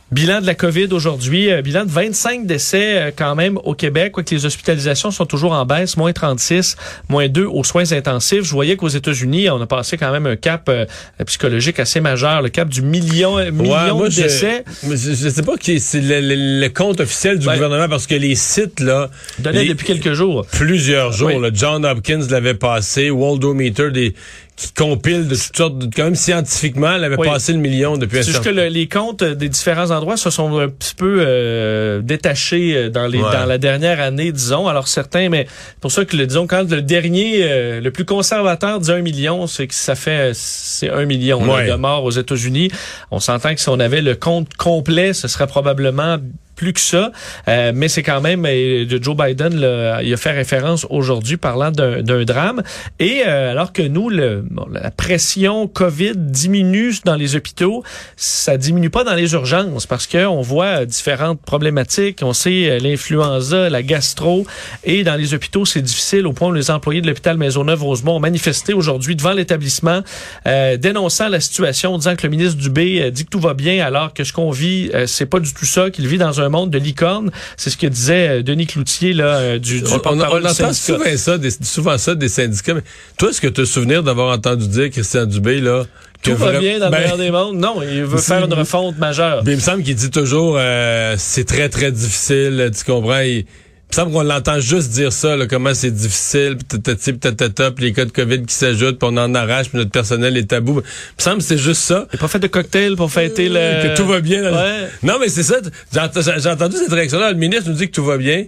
Bilan 0.09 0.39
de 0.39 0.45
la 0.45 0.55
COVID 0.55 0.87
aujourd'hui, 0.93 1.51
euh, 1.51 1.61
bilan 1.61 1.83
de 1.83 1.89
25 1.91 2.45
décès 2.47 2.97
euh, 2.97 3.11
quand 3.13 3.35
même 3.35 3.57
au 3.65 3.73
Québec, 3.73 4.13
quoique 4.13 4.33
les 4.33 4.45
hospitalisations 4.45 5.11
sont 5.11 5.25
toujours 5.25 5.51
en 5.51 5.65
baisse, 5.65 5.97
moins 5.97 6.13
36, 6.13 6.77
moins 7.09 7.27
2 7.27 7.43
aux 7.45 7.65
soins 7.65 7.91
intensifs. 7.91 8.43
Je 8.43 8.51
voyais 8.51 8.77
qu'aux 8.77 8.87
États-Unis, 8.87 9.49
on 9.49 9.61
a 9.61 9.65
passé 9.67 9.97
quand 9.97 10.09
même 10.13 10.25
un 10.25 10.37
cap 10.37 10.69
euh, 10.69 10.85
psychologique 11.25 11.77
assez 11.81 11.99
majeur, 11.99 12.41
le 12.41 12.47
cap 12.47 12.69
du 12.69 12.81
million, 12.83 13.35
million 13.51 13.73
Ouais, 13.73 13.91
moi, 13.91 14.07
de 14.07 14.15
décès. 14.15 14.63
Je, 14.81 14.95
je 14.95 15.29
sais 15.29 15.43
pas 15.43 15.57
qui 15.57 15.81
c'est 15.81 15.99
le, 15.99 16.21
le- 16.21 16.61
le 16.61 16.69
compte 16.69 17.01
officiel 17.01 17.37
du 17.37 17.45
Ouais. 17.45 17.55
gouvernement 17.55 17.89
parce 17.89 18.07
que 18.07 18.15
les 18.15 18.35
sites 18.35 18.79
là 18.79 19.09
Donné 19.39 19.63
les- 19.63 19.69
depuis 19.69 19.85
quelques 19.87 20.13
jours. 20.13 20.45
plusieurs 20.53 21.11
jours. 21.11 21.31
Oui. 21.35 21.41
là, 21.41 21.49
John 21.53 21.85
Hopkins 21.85 22.25
l'avait 22.29 22.53
passé, 22.53 23.09
Waldometer 23.09 23.91
des 23.91 24.13
qui 24.57 24.73
compile 24.73 25.27
de 25.27 25.35
toutes 25.35 25.55
sortes, 25.55 25.77
de, 25.77 25.85
quand 25.95 26.05
même 26.05 26.15
scientifiquement, 26.15 26.97
l'avait 26.97 27.15
Oui. 27.17 27.27
passé 27.27 27.53
le 27.53 27.59
million 27.59 27.95
depuis 27.95 28.17
un 28.17 28.21
C'est 28.23 28.31
juste 28.31 28.39
que 28.39 28.45
certain. 28.45 28.63
le- 28.63 28.67
les 28.69 28.87
comptes 28.87 29.23
des 29.23 29.49
différents 29.49 29.91
endroits 29.91 30.17
se 30.17 30.31
sont 30.31 30.57
un 30.57 30.67
petit 30.67 30.95
peu 30.95 31.17
euh, 31.19 32.01
détachés 32.01 32.75
euh, 32.75 32.89
dans, 32.89 33.05
les, 33.05 33.19
Ouais. 33.19 33.31
dans 33.31 33.45
la 33.45 33.59
dernière 33.59 33.99
année, 34.01 34.31
disons. 34.31 34.67
Alors 34.67 34.87
certains, 34.87 35.29
mais 35.29 35.45
pour 35.79 35.91
ça 35.91 36.05
que 36.05 36.17
le, 36.17 36.25
disons 36.25 36.47
quand 36.47 36.69
le 36.69 36.81
dernier, 36.81 37.43
euh, 37.43 37.79
le 37.81 37.91
plus 37.91 38.03
conservateur 38.05 38.79
dit 38.79 38.91
un 38.91 39.01
million, 39.01 39.45
c'est 39.45 39.67
que 39.67 39.75
ça 39.75 39.93
fait 39.93 40.31
c'est 40.33 40.89
un 40.89 41.05
million 41.05 41.45
là, 41.45 41.67
de 41.67 41.73
morts 41.75 42.03
aux 42.03 42.11
États-Unis. 42.11 42.71
On 43.11 43.19
s'entend 43.19 43.53
que 43.53 43.61
si 43.61 43.69
on 43.69 43.79
avait 43.79 44.01
le 44.01 44.15
compte 44.15 44.55
complet, 44.55 45.13
ce 45.13 45.27
serait 45.27 45.45
probablement 45.47 46.17
plus 46.57 46.73
que 46.73 46.81
ça, 46.81 47.11
Euh, 47.47 47.71
mais 47.73 47.87
c'est 47.87 48.03
quand 48.03 48.19
même 48.19 48.45
euh, 48.45 48.85
Joe 49.01 49.15
Biden, 49.15 49.55
là, 49.55 50.01
il 50.01 50.13
a 50.13 50.17
fait 50.17 50.31
référence 50.31 50.85
aujourd'hui 50.89 51.37
parlant 51.37 51.71
d'un 51.71 52.23
drame. 52.25 52.63
Et 52.99 53.23
euh, 53.25 53.51
alors 53.51 53.71
que 53.73 53.81
nous, 53.81 54.09
le, 54.09 54.43
la 54.71 54.91
pression 54.91 55.67
COVID 55.67 56.13
diminue 56.15 56.93
dans 57.05 57.15
les 57.15 57.35
hôpitaux, 57.35 57.83
ça 58.15 58.57
diminue 58.57 58.89
pas 58.89 59.03
dans 59.03 59.13
les 59.13 59.33
urgences 59.33 59.85
parce 59.85 60.07
que 60.07 60.25
on 60.25 60.41
voit 60.41 60.81
euh, 60.81 60.85
différentes 60.85 61.41
problématiques. 61.41 62.19
On 62.23 62.33
sait 62.33 62.69
euh, 62.69 62.79
l'influenza, 62.79 63.69
la 63.69 63.83
gastro, 63.83 64.45
et 64.83 65.03
dans 65.03 65.15
les 65.15 65.33
hôpitaux, 65.33 65.65
c'est 65.65 65.81
difficile 65.81 66.25
au 66.27 66.33
point 66.33 66.49
où 66.49 66.53
les 66.53 66.71
employés 66.71 67.01
de 67.01 67.07
l'hôpital 67.07 67.37
Maisonneuve-Rosemont 67.37 68.15
ont 68.15 68.19
manifesté 68.19 68.73
aujourd'hui 68.73 69.15
devant 69.15 69.33
l'établissement, 69.33 70.01
euh, 70.47 70.77
dénonçant 70.77 71.29
la 71.29 71.39
situation, 71.39 71.97
disant 71.97 72.15
que 72.15 72.23
le 72.23 72.29
ministre 72.29 72.57
Dubé 72.57 73.11
dit 73.11 73.25
que 73.25 73.29
tout 73.29 73.39
va 73.39 73.53
bien, 73.53 73.85
alors 73.85 74.13
que 74.13 74.23
ce 74.23 74.33
qu'on 74.33 74.51
vit, 74.51 74.91
c'est 75.05 75.25
pas 75.25 75.39
du 75.39 75.53
tout 75.53 75.65
ça, 75.65 75.89
qu'il 75.91 76.07
vit 76.07 76.17
dans 76.17 76.41
un 76.41 76.46
monde 76.49 76.69
de 76.71 76.77
licorne. 76.77 77.31
C'est 77.57 77.69
ce 77.69 77.77
que 77.77 77.87
disait 77.87 78.27
euh, 78.39 78.43
Denis 78.43 78.67
Cloutier 78.67 79.13
là, 79.13 79.37
euh, 79.37 79.59
du, 79.59 79.81
du 79.81 79.87
On, 79.87 80.01
on- 80.05 80.21
entend 80.21 80.73
souvent 80.73 81.03
ça, 81.17 81.37
des, 81.37 81.49
souvent 81.61 81.97
ça 81.97 82.15
des 82.15 82.29
syndicats. 82.29 82.73
Mais 82.73 82.83
toi, 83.17 83.29
est-ce 83.29 83.41
que 83.41 83.47
tu 83.47 83.61
as 83.61 83.65
souvenir 83.65 84.03
d'avoir 84.03 84.33
entendu 84.35 84.67
dire 84.67 84.89
Christian 84.89 85.25
Dubé 85.25 85.59
là 85.61 85.83
Tout 86.21 86.35
va 86.35 86.53
vra- 86.53 86.59
bien 86.59 86.79
dans 86.79 86.85
le 86.85 86.91
Ben, 86.91 86.99
meilleur 87.01 87.17
des 87.17 87.31
mondes. 87.31 87.57
Non, 87.57 87.81
il 87.81 88.03
veut 88.03 88.17
faire 88.17 88.43
une 88.45 88.53
refonte 88.53 88.97
majeure. 88.97 89.43
Ben, 89.43 89.51
il 89.51 89.57
me 89.57 89.61
semble 89.61 89.83
qu'il 89.83 89.95
dit 89.95 90.09
toujours 90.11 90.55
euh, 90.59 91.15
c'est 91.17 91.45
très 91.45 91.69
très 91.69 91.91
difficile, 91.91 92.71
tu 92.77 92.83
comprends 92.83 93.19
il, 93.19 93.45
il 93.89 93.91
me 93.91 93.95
semble 94.03 94.11
qu'on 94.11 94.23
l'entend 94.23 94.59
juste 94.59 94.89
dire 94.91 95.13
ça, 95.13 95.35
là, 95.37 95.47
comment 95.47 95.73
c'est 95.73 95.91
difficile, 95.91 96.57
puis 96.67 97.85
les 97.85 97.93
cas 97.93 98.03
de 98.05 98.11
COVID 98.11 98.43
qui 98.45 98.53
s'ajoutent, 98.53 98.99
puis 98.99 99.09
on 99.09 99.15
en 99.17 99.33
arrache, 99.33 99.69
puis 99.69 99.77
notre 99.77 99.91
personnel 99.91 100.35
est 100.35 100.49
tabou. 100.49 100.81
Il 100.81 100.83
me 101.17 101.21
semble 101.23 101.37
que 101.37 101.43
c'est 101.43 101.57
juste 101.57 101.81
ça. 101.83 102.05
Il 102.11 102.19
pas 102.19 102.27
fait 102.27 102.39
de 102.39 102.47
cocktail 102.47 102.95
pour 102.97 103.09
fêter 103.11 103.47
le... 103.47 103.83
Que 103.83 103.95
tout 103.95 104.05
va 104.05 104.19
bien. 104.19 104.41
le- 104.41 104.51
Ouais. 104.53 104.89
Non, 105.03 105.17
mais 105.19 105.29
c'est 105.29 105.43
ça. 105.43 105.55
J'ai 105.93 105.99
ent- 106.01 106.09
j'ai 106.13 106.33
j'ai 106.41 106.49
entendu 106.49 106.75
cette 106.77 106.91
réaction-là. 106.91 107.31
Le 107.31 107.37
ministre 107.37 107.69
nous 107.69 107.75
dit 107.77 107.87
que 107.87 107.93
tout 107.93 108.03
va 108.03 108.17
bien. 108.17 108.45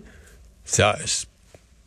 C'est, 0.65 0.83
ah, 0.83 0.97
c'est- 1.05 1.25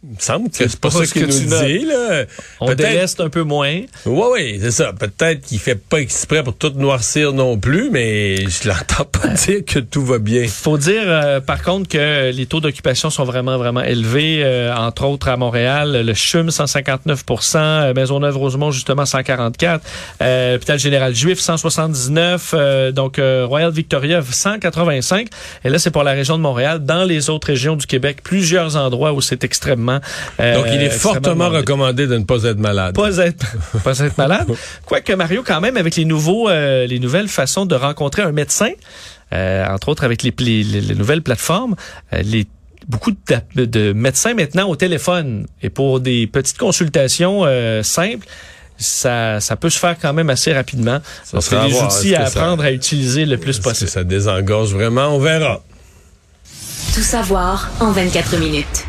il 0.05 0.17
me 0.17 0.21
semble 0.21 0.51
que 0.51 0.57
c'est 0.57 0.81
pas 0.81 0.91
pas 0.91 0.99
ça 0.99 1.07
ce 1.07 1.13
qu'il 1.13 1.27
que 1.27 1.33
nous 1.33 1.65
dit, 1.65 1.85
là. 1.87 2.25
On 2.61 2.75
déleste 2.75 3.21
un 3.21 3.29
peu 3.29 3.43
moins. 3.43 3.83
Oui, 4.05 4.27
oui, 4.33 4.59
c'est 4.61 4.73
ça. 4.73 4.93
Peut-être 4.93 5.43
qu'il 5.43 5.61
fait 5.61 5.77
pas 5.77 5.99
exprès 5.99 6.43
pour 6.43 6.57
tout 6.57 6.71
noircir 6.71 7.33
non 7.33 7.57
plus, 7.57 7.91
mais 7.91 8.37
je 8.49 8.69
l'entends 8.69 9.05
pas 9.05 9.29
dire 9.29 9.65
que 9.65 9.79
tout 9.79 10.05
va 10.05 10.19
bien. 10.19 10.47
faut 10.49 10.77
dire, 10.77 11.03
euh, 11.07 11.41
par 11.41 11.63
contre, 11.63 11.89
que 11.89 12.33
les 12.33 12.47
taux 12.47 12.61
d'occupation 12.61 13.11
sont 13.11 13.25
vraiment, 13.25 13.59
vraiment 13.59 13.83
élevés. 13.83 14.43
euh, 14.43 14.75
entre 14.75 15.05
autres, 15.05 15.29
à 15.29 15.37
Montréal, 15.37 16.03
le 16.05 16.15
CHUM, 16.15 16.49
159% 16.49 17.57
euh, 17.57 17.95
Maisonneuve-Rosemont, 17.95 18.71
justement, 18.71 19.07
144 19.07 19.85
euh, 20.21 20.57
Hôpital 20.57 20.79
Général 20.79 21.15
Juif, 21.15 21.39
179 21.39 22.55
euh, 22.55 22.93
donc 22.93 23.19
Royal 23.19 23.71
Victoria, 23.71 24.21
185 24.23 25.29
Et 25.65 25.69
là, 25.69 25.79
c'est 25.79 25.91
pour 25.91 26.03
la 26.03 26.13
région 26.13 26.37
de 26.37 26.43
Montréal. 26.43 26.85
Dans 26.85 27.05
les 27.05 27.31
autres 27.31 27.49
régions 27.49 27.77
du 27.77 27.87
Québec, 27.87 28.19
plusieurs 28.23 28.77
endroits 28.77 29.13
où 29.13 29.21
c'est 29.21 29.45
extrêmement... 29.45 29.92
euh, 30.41 30.55
Donc, 30.55 30.67
il 30.73 30.83
est 30.83 30.91
fortement 30.91 31.49
recommandé 31.49 32.07
de 32.07 32.17
ne 32.19 32.25
pas 32.25 32.43
être 32.45 32.59
malade. 32.59 32.95
pas 32.95 33.17
être 33.19 33.47
pas 33.85 33.99
être 33.99 34.17
malade. 34.19 34.47
Quoique 34.87 35.13
Mario, 35.13 35.43
quand 35.47 35.61
même, 35.61 35.77
avec 35.77 35.97
les 35.97 36.05
nouveaux 36.05 36.49
euh, 36.49 36.87
les 36.87 36.99
nouvelles 36.99 37.29
façons 37.29 37.67
de 37.67 37.75
rencontrer 37.75 38.23
un 38.23 38.33
médecin, 38.33 38.71
euh, 39.33 39.65
entre 39.67 39.89
autres 39.89 40.05
avec 40.05 40.23
les, 40.23 40.35
les, 40.39 40.63
les- 40.65 40.81
les 40.81 40.95
nouvelles 40.95 41.23
plateformes, 41.23 41.75
euh, 42.13 42.23
les 42.23 42.47
beaucoup 42.89 43.13
de, 43.13 43.65
de 43.65 43.93
médecins 43.93 44.35
maintenant 44.35 44.69
au 44.69 44.75
téléphone 44.75 45.47
et 45.63 45.71
pour 45.71 46.01
des 46.01 46.27
petites 46.27 46.59
consultations 46.59 47.43
euh, 47.45 47.83
simples. 47.85 48.27
Ça, 48.79 49.39
ça 49.39 49.55
peut 49.55 49.71
se 49.71 49.79
faire 49.79 49.95
quand 50.01 50.13
même 50.13 50.29
assez 50.31 50.53
rapidement. 50.53 50.99
Ça 51.23 51.35
Donc, 51.37 51.43
c'est 51.45 51.69
des 51.69 51.81
outils 51.81 52.15
à 52.17 52.27
ça- 52.27 52.41
apprendre 52.41 52.65
à 52.65 52.73
utiliser 52.73 53.25
le 53.27 53.37
plus 53.39 53.51
Est-ce 53.51 53.59
que 53.59 53.63
possible. 53.65 53.91
ça 53.91 54.03
désengorge 54.03 54.75
vraiment? 54.75 55.15
On 55.15 55.21
verra. 55.21 55.63
Tout 56.93 57.03
savoir 57.03 57.71
en 57.79 57.93
24 57.93 58.37
minutes. 58.39 58.85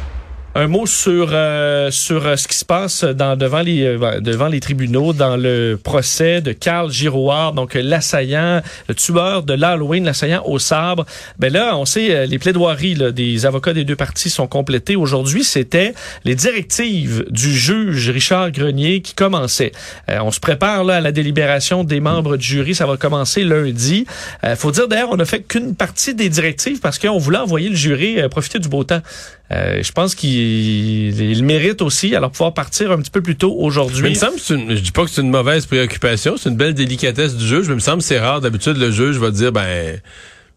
Un 0.56 0.68
mot 0.68 0.86
sur 0.86 1.30
euh, 1.32 1.90
sur 1.90 2.28
euh, 2.28 2.36
ce 2.36 2.48
qui 2.48 2.56
se 2.56 2.64
passe 2.64 3.04
dans 3.04 3.36
devant 3.36 3.62
les 3.62 3.84
euh, 3.86 4.20
devant 4.20 4.48
les 4.48 4.60
tribunaux 4.60 5.12
dans 5.12 5.36
le 5.36 5.80
procès 5.84 6.42
de 6.42 6.52
Carl 6.52 6.92
Giroir, 6.92 7.54
donc 7.54 7.76
euh, 7.76 7.82
l'assaillant, 7.82 8.62
le 8.88 8.94
tueur 8.94 9.42
de 9.42 9.56
l'Halloween, 9.56 10.06
l'assaillant 10.06 10.44
au 10.46 10.60
sabre. 10.60 11.08
Ben 11.40 11.52
là, 11.52 11.76
on 11.76 11.86
sait 11.86 12.28
les 12.28 12.38
plaidoiries 12.38 12.94
là, 12.94 13.12
des 13.12 13.48
avocats 13.48 13.74
des 13.74 13.84
deux 13.84 13.96
parties 13.96 14.30
sont 14.30 14.46
complétées. 14.46 14.96
Aujourd'hui, 14.96 15.44
c'était 15.44 15.96
les 16.24 16.36
directives 16.36 17.26
du 17.32 17.52
juge 17.52 18.12
Richard 18.12 18.52
Grenier 18.52 19.02
qui 19.02 19.16
commençaient. 19.16 19.72
Euh, 20.08 20.20
on 20.22 20.30
se 20.30 20.40
prépare 20.40 20.84
là 20.84 20.98
à 20.98 21.02
la 21.02 21.12
délibération 21.12 21.84
des 21.84 22.00
membres 22.00 22.38
du 22.38 22.46
jury, 22.46 22.76
ça 22.76 22.86
va 22.86 22.96
commencer 22.96 23.44
lundi. 23.44 24.06
Euh, 24.44 24.56
faut 24.56 24.70
dire 24.70 24.88
d'ailleurs, 24.88 25.10
on 25.12 25.20
a 25.20 25.26
fait 25.26 25.42
qu'une 25.42 25.74
partie 25.74 26.14
des 26.14 26.30
directives 26.30 26.80
parce 26.80 27.00
qu'on 27.00 27.18
voulait 27.18 27.40
envoyer 27.40 27.70
le 27.70 27.76
jury 27.76 28.18
profiter 28.30 28.60
du 28.60 28.70
beau 28.70 28.84
temps. 28.84 29.02
Euh, 29.52 29.84
je 29.84 29.92
pense 29.92 30.16
qu'il 30.16 30.30
il 31.20 31.44
mérite 31.44 31.82
aussi 31.82 32.16
alors 32.16 32.32
pouvoir 32.32 32.54
partir 32.54 32.92
un 32.92 32.98
petit 33.00 33.12
peu 33.12 33.22
plus 33.22 33.36
tôt 33.36 33.50
Mais 33.56 33.62
il 33.62 33.66
aujourd'hui. 33.68 34.10
me 34.10 34.14
semble, 34.16 34.38
que 34.40 34.54
une- 34.54 34.76
je 34.76 34.82
dis 34.82 34.92
pas 34.92 35.04
que 35.04 35.10
c'est 35.12 35.22
une 35.22 35.30
mauvaise 35.30 35.66
préoccupation, 35.66 36.38
c'est 36.38 36.50
une 36.50 36.56
belle 36.56 36.74
délicatesse 36.74 37.36
du 37.36 37.46
juge, 37.46 37.68
mais 37.68 37.74
il 37.74 37.76
me 37.76 37.80
semble 37.80 38.00
que 38.00 38.06
c'est 38.06 38.20
rare. 38.20 38.42
D'habitude, 38.42 38.78
le 38.78 38.90
juge 38.90 39.18
va 39.18 39.32
dire, 39.32 39.52
ben, 39.52 40.00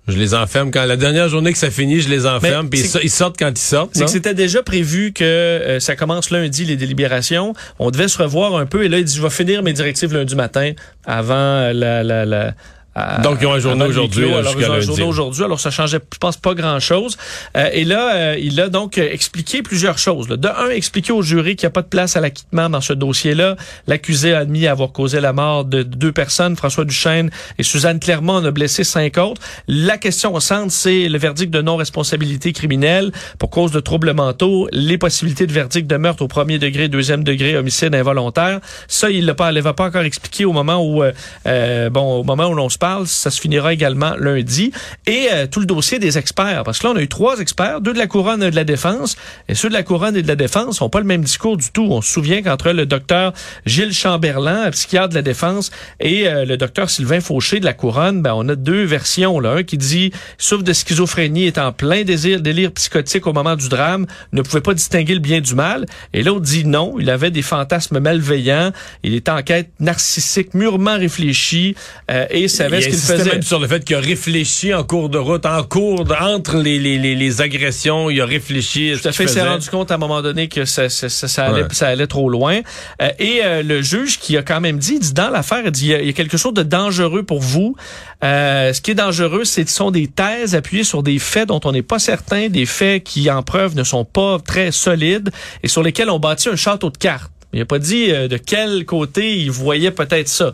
je 0.08 0.16
les 0.16 0.34
enferme 0.34 0.70
quand 0.70 0.84
la 0.86 0.96
dernière 0.96 1.28
journée 1.28 1.52
que 1.52 1.58
ça 1.58 1.70
finit, 1.70 2.00
je 2.00 2.08
les 2.08 2.26
enferme, 2.26 2.70
puis 2.70 2.80
ils, 3.02 3.10
sortent 3.10 3.36
quand 3.36 3.50
ils 3.50 3.58
sortent. 3.58 3.90
C'est 3.92 4.04
que 4.04 4.10
c'était 4.10 4.34
déjà 4.34 4.62
prévu 4.62 5.12
que 5.12 5.24
euh, 5.24 5.80
ça 5.80 5.96
commence 5.96 6.30
lundi, 6.30 6.64
les 6.64 6.76
délibérations. 6.76 7.54
On 7.80 7.90
devait 7.90 8.06
se 8.08 8.22
revoir 8.22 8.54
un 8.56 8.66
peu 8.66 8.84
et 8.84 8.88
là, 8.88 8.98
il 8.98 9.04
dit, 9.04 9.16
je 9.16 9.20
vais 9.22 9.30
finir 9.30 9.64
mes 9.64 9.72
directives 9.72 10.14
lundi 10.14 10.36
matin 10.36 10.72
avant 11.04 11.34
euh, 11.34 11.72
la... 11.72 12.04
la, 12.04 12.24
la 12.24 12.54
à- 12.96 13.20
Donc, 13.20 13.38
ils 13.40 13.46
ont 13.46 13.52
un 13.52 13.74
le 13.76 13.84
aujourd'hui, 13.84 14.30
là, 14.30 14.38
Alors, 14.38 14.54
ils 14.58 14.70
ont 14.70 14.72
un 14.72 14.80
journée 14.80 15.02
aujourd'hui. 15.02 15.44
Alors, 15.44 15.60
ça 15.60 15.70
changeait, 15.70 16.00
je 16.12 16.18
pense, 16.18 16.38
pas 16.38 16.54
grand-chose. 16.54 17.18
Euh, 17.56 17.68
et 17.72 17.84
là, 17.84 18.14
euh, 18.14 18.36
il 18.40 18.58
a 18.58 18.68
donc 18.70 18.96
euh, 18.96 19.06
expliqué 19.12 19.62
plusieurs 19.62 19.98
choses. 19.98 20.28
là. 20.30 20.36
De 20.38 20.48
un, 20.48 20.70
expliquer 20.70 21.12
au 21.12 21.20
jury 21.20 21.56
qu'il 21.56 21.66
n'y 21.66 21.72
a 21.72 21.72
pas 21.72 21.82
de 21.82 21.88
place 21.88 22.16
à 22.16 22.20
l'acquittement 22.20 22.70
dans 22.70 22.80
ce 22.80 22.94
dossier-là. 22.94 23.56
L'accusé 23.86 24.32
a 24.32 24.38
admis 24.38 24.66
avoir 24.66 24.92
causé 24.92 25.20
la 25.20 25.34
mort 25.34 25.66
de 25.66 25.82
deux 25.82 26.12
personnes, 26.12 26.56
François 26.56 26.86
Duchesne 26.86 27.30
et 27.58 27.62
Suzanne 27.62 28.00
Clermont 28.00 28.36
en 28.36 28.44
a 28.46 28.50
blessé 28.50 28.82
cinq 28.82 29.18
autres. 29.18 29.42
La 29.68 29.98
question 29.98 30.32
au 30.34 30.40
centre, 30.40 30.72
c'est 30.72 31.10
le 31.10 31.18
verdict 31.18 31.52
de 31.52 31.60
non-responsabilité 31.60 32.54
criminelle 32.54 33.12
pour 33.38 33.50
cause 33.50 33.72
de 33.72 33.80
troubles 33.80 34.14
mentaux, 34.14 34.68
les 34.72 34.96
possibilités 34.96 35.46
de 35.46 35.52
verdict 35.52 35.86
de 35.86 35.96
meurtre 35.96 36.22
au 36.22 36.28
premier 36.28 36.58
degré, 36.58 36.88
deuxième 36.88 37.24
degré, 37.24 37.58
homicide 37.58 37.94
involontaire. 37.94 38.60
Ça, 38.88 39.10
il 39.10 39.26
l'a 39.26 39.34
pas, 39.34 39.50
elle 39.50 39.60
va 39.60 39.74
pas 39.74 39.84
encore 39.84 40.02
expliqué 40.02 40.46
au 40.46 40.52
moment 40.52 40.82
où, 40.82 41.02
euh, 41.02 41.12
euh, 41.46 41.90
bon, 41.90 42.20
au 42.20 42.24
moment 42.24 42.46
où 42.46 42.54
l'on 42.54 42.68
se 42.70 42.78
parle, 42.78 42.85
ça 43.04 43.30
se 43.30 43.40
finira 43.40 43.72
également 43.72 44.14
lundi. 44.18 44.72
Et 45.06 45.28
euh, 45.32 45.46
tout 45.46 45.60
le 45.60 45.66
dossier 45.66 45.98
des 45.98 46.18
experts, 46.18 46.62
parce 46.64 46.78
que 46.78 46.86
là, 46.86 46.92
on 46.94 46.96
a 46.96 47.02
eu 47.02 47.08
trois 47.08 47.40
experts, 47.40 47.80
deux 47.80 47.92
de 47.92 47.98
la 47.98 48.06
couronne 48.06 48.42
et 48.42 48.50
de 48.50 48.56
la 48.56 48.64
défense, 48.64 49.16
et 49.48 49.54
ceux 49.54 49.68
de 49.68 49.74
la 49.74 49.82
couronne 49.82 50.16
et 50.16 50.22
de 50.22 50.28
la 50.28 50.36
défense 50.36 50.80
n'ont 50.80 50.88
pas 50.88 51.00
le 51.00 51.06
même 51.06 51.22
discours 51.22 51.56
du 51.56 51.70
tout. 51.70 51.86
On 51.90 52.00
se 52.00 52.12
souvient 52.12 52.42
qu'entre 52.42 52.70
le 52.70 52.86
docteur 52.86 53.32
Gilles 53.64 53.92
Chamberlain, 53.92 54.70
psychiatre 54.70 55.10
de 55.10 55.14
la 55.14 55.22
défense, 55.22 55.70
et 56.00 56.28
euh, 56.28 56.44
le 56.44 56.56
docteur 56.56 56.90
Sylvain 56.90 57.20
Fauché 57.20 57.60
de 57.60 57.64
la 57.64 57.72
couronne, 57.72 58.22
ben, 58.22 58.32
on 58.34 58.48
a 58.48 58.54
deux 58.54 58.84
versions. 58.84 59.40
Là. 59.40 59.56
Un 59.56 59.62
qui 59.62 59.78
dit 59.78 60.12
souffre 60.38 60.64
de 60.64 60.72
schizophrénie, 60.72 61.46
est 61.46 61.58
en 61.58 61.72
plein 61.72 62.02
désir, 62.04 62.40
délire 62.40 62.72
psychotique 62.72 63.26
au 63.26 63.32
moment 63.32 63.56
du 63.56 63.68
drame, 63.68 64.06
ne 64.32 64.42
pouvait 64.42 64.60
pas 64.60 64.74
distinguer 64.74 65.14
le 65.14 65.20
bien 65.20 65.40
du 65.40 65.54
mal. 65.54 65.86
Et 66.12 66.22
l'autre 66.22 66.40
dit 66.40 66.64
non, 66.64 66.96
il 66.98 67.10
avait 67.10 67.30
des 67.30 67.42
fantasmes 67.42 68.00
malveillants, 68.00 68.72
il 69.02 69.14
était 69.14 69.30
en 69.30 69.42
quête 69.42 69.70
narcissique, 69.80 70.54
mûrement 70.54 70.96
réfléchi, 70.96 71.74
euh, 72.10 72.26
et 72.30 72.48
savait 72.48 72.75
il 72.78 72.82
ce 72.82 72.88
qu'il 72.88 72.98
faisait. 72.98 73.30
même 73.32 73.42
sur 73.42 73.58
le 73.60 73.68
fait 73.68 73.84
qu'il 73.84 73.96
a 73.96 74.00
réfléchi 74.00 74.72
en 74.74 74.84
cours 74.84 75.08
de 75.08 75.18
route, 75.18 75.44
en 75.46 75.62
cours, 75.62 76.04
de- 76.04 76.14
entre 76.14 76.58
les, 76.58 76.78
les, 76.78 76.98
les, 76.98 77.14
les 77.14 77.40
agressions, 77.40 78.10
il 78.10 78.20
a 78.20 78.26
réfléchi. 78.26 78.92
Tout 79.00 79.08
à 79.08 79.12
fait, 79.12 79.24
il 79.24 79.28
s'est 79.28 79.42
rendu 79.42 79.68
compte 79.68 79.90
à 79.90 79.94
un 79.94 79.98
moment 79.98 80.22
donné 80.22 80.48
que 80.48 80.64
ça, 80.64 80.88
ça, 80.88 81.08
ça, 81.08 81.28
ça 81.28 81.46
allait, 81.46 81.62
Ouais. 81.62 81.68
ça 81.72 81.88
allait 81.88 82.06
trop 82.06 82.28
loin. 82.28 82.60
Euh, 83.02 83.08
et 83.18 83.40
euh, 83.44 83.62
le 83.62 83.82
juge 83.82 84.18
qui 84.18 84.36
a 84.36 84.42
quand 84.42 84.60
même 84.60 84.78
dit, 84.78 84.98
dit 84.98 85.12
dans 85.12 85.30
l'affaire, 85.30 85.62
il 85.64 85.70
dit 85.70 85.86
il 85.86 85.90
y, 85.90 85.94
a, 85.94 86.00
il 86.00 86.06
y 86.06 86.10
a 86.10 86.12
quelque 86.12 86.36
chose 86.36 86.54
de 86.54 86.62
dangereux 86.62 87.22
pour 87.22 87.40
vous. 87.40 87.76
Euh, 88.24 88.72
ce 88.72 88.80
qui 88.80 88.92
est 88.92 88.94
dangereux, 88.94 89.44
c'est 89.44 89.68
ce 89.68 89.74
sont 89.74 89.90
des 89.90 90.06
thèses 90.06 90.54
appuyées 90.54 90.84
sur 90.84 91.02
des 91.02 91.18
faits 91.18 91.48
dont 91.48 91.60
on 91.64 91.72
n'est 91.72 91.82
pas 91.82 91.98
certain, 91.98 92.48
des 92.48 92.66
faits 92.66 93.04
qui 93.04 93.30
en 93.30 93.42
preuve 93.42 93.76
ne 93.76 93.84
sont 93.84 94.04
pas 94.04 94.38
très 94.44 94.70
solides 94.72 95.30
et 95.62 95.68
sur 95.68 95.82
lesquels 95.82 96.08
on 96.10 96.18
bâtit 96.18 96.48
un 96.48 96.56
château 96.56 96.90
de 96.90 96.96
cartes. 96.98 97.30
Il 97.52 97.60
n'a 97.60 97.64
pas 97.64 97.78
dit 97.78 98.10
euh, 98.10 98.28
de 98.28 98.36
quel 98.36 98.84
côté 98.84 99.36
il 99.38 99.50
voyait 99.50 99.90
peut-être 99.90 100.28
ça. 100.28 100.52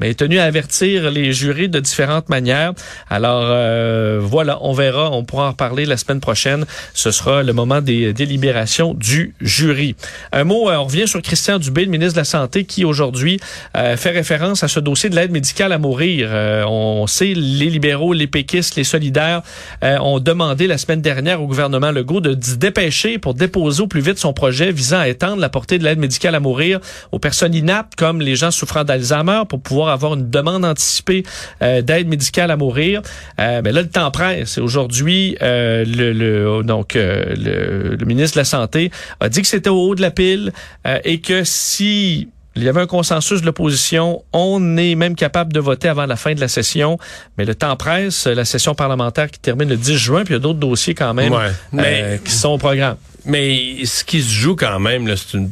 Mais 0.00 0.10
est 0.10 0.18
tenu 0.18 0.38
à 0.38 0.44
avertir 0.44 1.10
les 1.10 1.32
jurés 1.32 1.68
de 1.68 1.78
différentes 1.80 2.28
manières. 2.28 2.72
Alors 3.08 3.44
euh, 3.46 4.18
voilà, 4.20 4.58
on 4.62 4.72
verra, 4.72 5.10
on 5.10 5.24
pourra 5.24 5.46
en 5.46 5.50
reparler 5.50 5.86
la 5.86 5.96
semaine 5.96 6.20
prochaine. 6.20 6.66
Ce 6.94 7.10
sera 7.10 7.42
le 7.42 7.52
moment 7.52 7.80
des 7.80 8.12
délibérations 8.12 8.94
du 8.94 9.34
jury. 9.40 9.94
Un 10.32 10.44
mot, 10.44 10.68
euh, 10.68 10.76
on 10.76 10.84
revient 10.84 11.06
sur 11.06 11.22
Christian 11.22 11.58
Dubé, 11.58 11.84
le 11.84 11.90
ministre 11.90 12.14
de 12.14 12.20
la 12.20 12.24
Santé, 12.24 12.64
qui 12.64 12.84
aujourd'hui 12.84 13.38
euh, 13.76 13.96
fait 13.96 14.10
référence 14.10 14.64
à 14.64 14.68
ce 14.68 14.80
dossier 14.80 15.10
de 15.10 15.16
l'aide 15.16 15.30
médicale 15.30 15.72
à 15.72 15.78
mourir. 15.78 16.30
On 16.66 17.06
sait, 17.06 17.34
les 17.34 17.70
libéraux, 17.70 18.12
les 18.12 18.26
péquistes, 18.26 18.76
les 18.76 18.84
solidaires 18.84 19.42
ont 19.82 20.18
demandé 20.18 20.66
la 20.66 20.78
semaine 20.78 21.00
dernière 21.00 21.42
au 21.42 21.46
gouvernement 21.46 21.90
Legault 21.90 22.20
de 22.20 22.36
se 22.42 22.54
dépêcher 22.56 23.18
pour 23.18 23.34
déposer 23.34 23.82
au 23.82 23.86
plus 23.86 24.00
vite 24.00 24.18
son 24.18 24.32
projet 24.32 24.72
visant 24.72 24.98
à 24.98 25.08
étendre 25.08 25.40
la 25.40 25.48
portée 25.48 25.78
de 25.78 25.84
l'aide 25.84 25.98
médicale 25.98 26.34
à 26.34 26.40
mourir 26.40 26.80
aux 27.12 27.18
personnes 27.18 27.54
inaptes 27.54 27.94
comme 27.96 28.20
les 28.20 28.36
gens 28.36 28.50
souffrant 28.50 28.84
d'Alzheimer 28.84 29.42
pour 29.48 29.60
pouvoir 29.60 29.83
avoir 29.92 30.14
une 30.14 30.30
demande 30.30 30.64
anticipée 30.64 31.22
euh, 31.62 31.82
d'aide 31.82 32.08
médicale 32.08 32.50
à 32.50 32.56
mourir. 32.56 33.02
Euh, 33.40 33.60
mais 33.62 33.72
là, 33.72 33.82
le 33.82 33.88
temps 33.88 34.10
presse. 34.10 34.58
Et 34.58 34.60
Aujourd'hui, 34.60 35.36
euh, 35.42 35.84
le, 35.86 36.12
le- 36.12 36.62
donc 36.62 36.96
euh, 36.96 37.34
le, 37.36 37.96
le 37.96 38.06
ministre 38.06 38.36
de 38.36 38.40
la 38.40 38.44
Santé 38.44 38.90
a 39.20 39.28
dit 39.28 39.42
que 39.42 39.48
c'était 39.48 39.70
au 39.70 39.88
haut 39.88 39.94
de 39.94 40.02
la 40.02 40.10
pile 40.10 40.52
euh, 40.86 40.98
et 41.04 41.20
que 41.20 41.42
si 41.44 42.28
il 42.56 42.62
y 42.62 42.68
avait 42.68 42.82
un 42.82 42.86
consensus 42.86 43.40
de 43.40 43.46
l'opposition. 43.46 44.22
On 44.32 44.76
est 44.76 44.94
même 44.94 45.16
capable 45.16 45.52
de 45.52 45.58
voter 45.58 45.88
avant 45.88 46.06
la 46.06 46.14
fin 46.14 46.34
de 46.34 46.40
la 46.40 46.46
session. 46.46 46.98
Mais 47.36 47.44
le 47.44 47.56
temps 47.56 47.74
presse. 47.74 48.28
La 48.28 48.44
session 48.44 48.76
parlementaire 48.76 49.28
qui 49.28 49.40
termine 49.40 49.68
le 49.68 49.76
10 49.76 49.96
juin, 49.96 50.22
puis 50.24 50.34
il 50.34 50.36
y 50.36 50.38
a 50.38 50.40
d'autres 50.40 50.60
dossiers 50.60 50.94
quand 50.94 51.14
même 51.14 51.32
Ouais. 51.32 51.50
Mais- 51.72 52.20
qui 52.24 52.30
sont 52.30 52.50
au 52.50 52.58
programme. 52.58 52.94
Mais 53.24 53.84
ce 53.84 54.04
qui 54.04 54.22
se 54.22 54.30
joue 54.32 54.54
quand 54.54 54.78
même, 54.78 55.12
c'est 55.16 55.36
une 55.36 55.50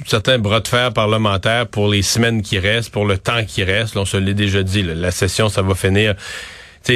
un 0.00 0.08
certain 0.08 0.38
bras 0.38 0.60
de 0.60 0.68
fer 0.68 0.92
parlementaire 0.92 1.66
pour 1.66 1.88
les 1.88 2.02
semaines 2.02 2.42
qui 2.42 2.58
restent, 2.58 2.90
pour 2.90 3.06
le 3.06 3.18
temps 3.18 3.44
qui 3.44 3.64
reste. 3.64 3.96
On 3.96 4.04
se 4.04 4.16
l'est 4.16 4.34
déjà 4.34 4.62
dit, 4.62 4.82
la 4.82 5.10
session, 5.10 5.48
ça 5.48 5.62
va 5.62 5.74
finir. 5.74 6.14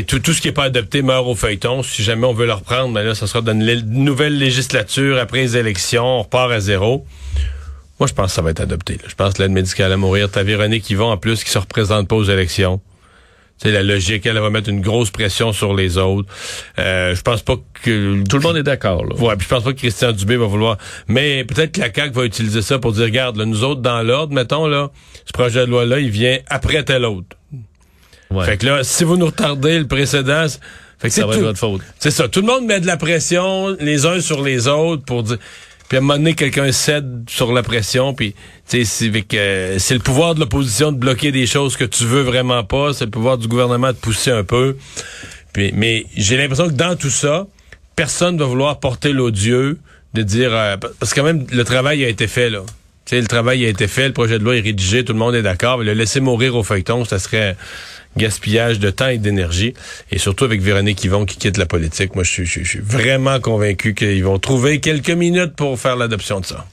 Tout, 0.07 0.19
tout 0.19 0.33
ce 0.35 0.41
qui 0.41 0.49
n'est 0.49 0.53
pas 0.53 0.65
adopté 0.65 1.01
meurt 1.03 1.27
au 1.27 1.35
feuilleton. 1.35 1.83
Si 1.83 2.03
jamais 2.03 2.27
on 2.27 2.35
veut 2.35 2.47
le 2.47 2.53
reprendre, 2.53 2.93
ben 2.93 3.03
là, 3.03 3.15
ça 3.15 3.27
sera 3.27 3.41
dans 3.41 3.59
une 3.59 4.05
nouvelle 4.05 4.37
législature 4.37 5.19
après 5.19 5.39
les 5.39 5.57
élections. 5.57 6.05
On 6.05 6.23
repart 6.23 6.53
à 6.53 6.61
zéro. 6.61 7.07
Moi, 7.99 8.07
je 8.07 8.13
pense 8.13 8.27
que 8.27 8.33
ça 8.33 8.43
va 8.43 8.51
être 8.51 8.61
adopté. 8.61 8.99
Je 9.07 9.15
pense 9.15 9.35
que 9.35 9.43
l'aide 9.43 9.53
médicale 9.53 9.93
à 9.93 9.97
mourir, 9.97 10.31
t'as 10.31 10.43
Véronique 10.43 10.89
Yvon, 10.91 11.11
en 11.11 11.17
plus, 11.17 11.43
qui 11.43 11.51
se 11.51 11.59
représente 11.59 12.07
pas 12.07 12.17
aux 12.17 12.25
élections. 12.25 12.81
C'est 13.61 13.73
la 13.73 13.83
logique, 13.83 14.25
elle 14.25 14.39
va 14.39 14.51
mettre 14.51 14.69
une 14.69 14.81
grosse 14.81 15.11
pression 15.11 15.53
sur 15.53 15.75
les 15.75 15.99
autres. 15.99 16.29
Euh, 16.79 17.15
je 17.15 17.23
pense 17.23 17.43
pas 17.43 17.57
que 17.83 18.23
Tout 18.23 18.37
le 18.37 18.43
monde 18.43 18.57
est 18.57 18.63
d'accord. 18.63 19.05
là. 19.05 19.17
Ouais, 19.17 19.35
puis 19.37 19.47
je 19.49 19.55
pense 19.55 19.65
pas 19.65 19.73
que 19.73 19.79
Christian 19.79 20.13
Dubé 20.13 20.37
va 20.37 20.47
vouloir. 20.47 20.79
Mais 21.09 21.45
peut-être 21.45 21.73
que 21.73 21.81
la 21.81 21.93
CAQ 21.93 22.15
va 22.15 22.25
utiliser 22.25 22.63
ça 22.63 22.79
pour 22.79 22.93
dire, 22.93 23.05
regarde, 23.05 23.37
là, 23.37 23.45
nous 23.45 23.65
autres, 23.65 23.81
dans 23.81 24.01
l'ordre, 24.03 24.33
mettons, 24.33 24.67
là, 24.69 24.91
ce 25.27 25.33
projet 25.33 25.67
de 25.67 25.71
loi-là, 25.71 25.99
il 25.99 26.11
vient 26.11 26.39
après 26.49 26.85
tel 26.85 27.05
autre. 27.05 27.37
Ouais. 28.31 28.45
Fait 28.45 28.59
que 28.59 28.67
là, 28.67 28.85
si 28.85 29.05
vous 29.05 29.17
nous 29.17 29.27
retardez 29.27 29.79
le 29.79 29.89
précédent, 29.89 30.47
fait 30.99 31.09
que 31.09 31.15
c'est 31.15 31.21
ça 31.23 31.27
va 31.27 31.35
être 31.35 31.43
votre 31.43 31.59
faute. 31.59 31.81
C'est 31.99 32.11
ça. 32.11 32.29
Tout 32.29 32.41
le 32.41 32.47
monde 32.47 32.65
met 32.65 32.81
de 32.81 32.87
la 32.87 32.97
pression 32.97 33.77
les 33.81 34.07
uns 34.07 34.21
sur 34.21 34.43
les 34.43 34.69
autres 34.69 35.05
pour 35.05 35.23
dire. 35.23 35.39
Puis 35.89 35.97
à 35.97 36.01
un 36.01 36.03
moment 36.03 36.19
donné, 36.19 36.35
quelqu'un 36.35 36.71
cède 36.71 37.25
sur 37.29 37.53
la 37.53 37.63
pression. 37.63 38.13
Puis, 38.13 38.35
c'est 38.67 38.83
euh, 39.35 39.79
le 39.91 39.99
pouvoir 39.99 40.35
de 40.35 40.41
l'opposition 40.41 40.93
de 40.93 40.99
bloquer 40.99 41.33
des 41.33 41.47
choses 41.47 41.77
que 41.77 41.85
tu 41.85 42.05
veux 42.05 42.21
vraiment 42.21 42.63
pas. 42.63 42.93
C'est 42.93 43.07
le 43.07 43.11
pouvoir 43.11 43.39
du 43.39 43.49
gouvernement 43.49 43.89
de 43.89 43.97
pousser 43.97 44.31
un 44.31 44.45
peu. 44.45 44.77
Puis, 45.53 45.73
mais 45.75 46.05
j'ai 46.15 46.37
l'impression 46.37 46.69
que 46.69 46.75
dans 46.75 46.95
tout 46.95 47.11
ça, 47.11 47.47
personne 47.97 48.37
va 48.37 48.45
vouloir 48.45 48.81
porter 48.81 49.13
l'odieux 49.13 49.79
de 50.15 50.23
dire 50.23 50.51
euh, 50.53 50.77
parce 50.77 51.13
que 51.13 51.21
quand 51.21 51.27
même 51.27 51.47
le 51.51 51.65
travail 51.65 52.05
a 52.05 52.09
été 52.09 52.27
fait 52.27 52.51
là. 52.51 52.63
Tu 53.07 53.17
sais, 53.17 53.21
le 53.23 53.27
travail 53.27 53.65
a 53.65 53.69
été 53.69 53.89
fait, 53.89 54.07
le 54.07 54.13
projet 54.13 54.39
de 54.39 54.45
loi 54.45 54.57
est 54.57 54.61
rédigé, 54.61 55.03
tout 55.03 55.15
le 55.15 55.19
monde 55.19 55.35
est 55.35 55.43
d'accord. 55.43 55.79
Le 55.79 55.95
laisser 55.95 56.21
mourir 56.21 56.55
au 56.55 56.63
feuilleton, 56.63 57.07
ça 57.07 57.19
serait 57.19 57.57
gaspillage 58.19 58.79
de 58.79 58.91
temps 58.91 59.09
et 59.09 59.17
d'énergie. 59.17 59.73
Et 60.11 60.19
surtout 60.19 60.45
avec 60.45 60.61
Véronique 60.61 61.03
Yvon 61.03 61.25
qui 61.25 61.37
quitte 61.37 61.57
la 61.57 61.67
politique. 61.67 62.15
Moi, 62.15 62.25
je 62.25 62.45
suis, 62.45 62.81
vraiment 62.83 63.41
convaincu 63.41 63.95
qu'ils 63.95 64.25
vont 64.25 64.39
trouver 64.39 64.81
quelques 64.81 65.11
minutes 65.11 65.55
pour 65.57 65.79
faire 65.79 65.97
l'adoption 65.97 66.41
de 66.41 66.47
ça. 66.47 66.67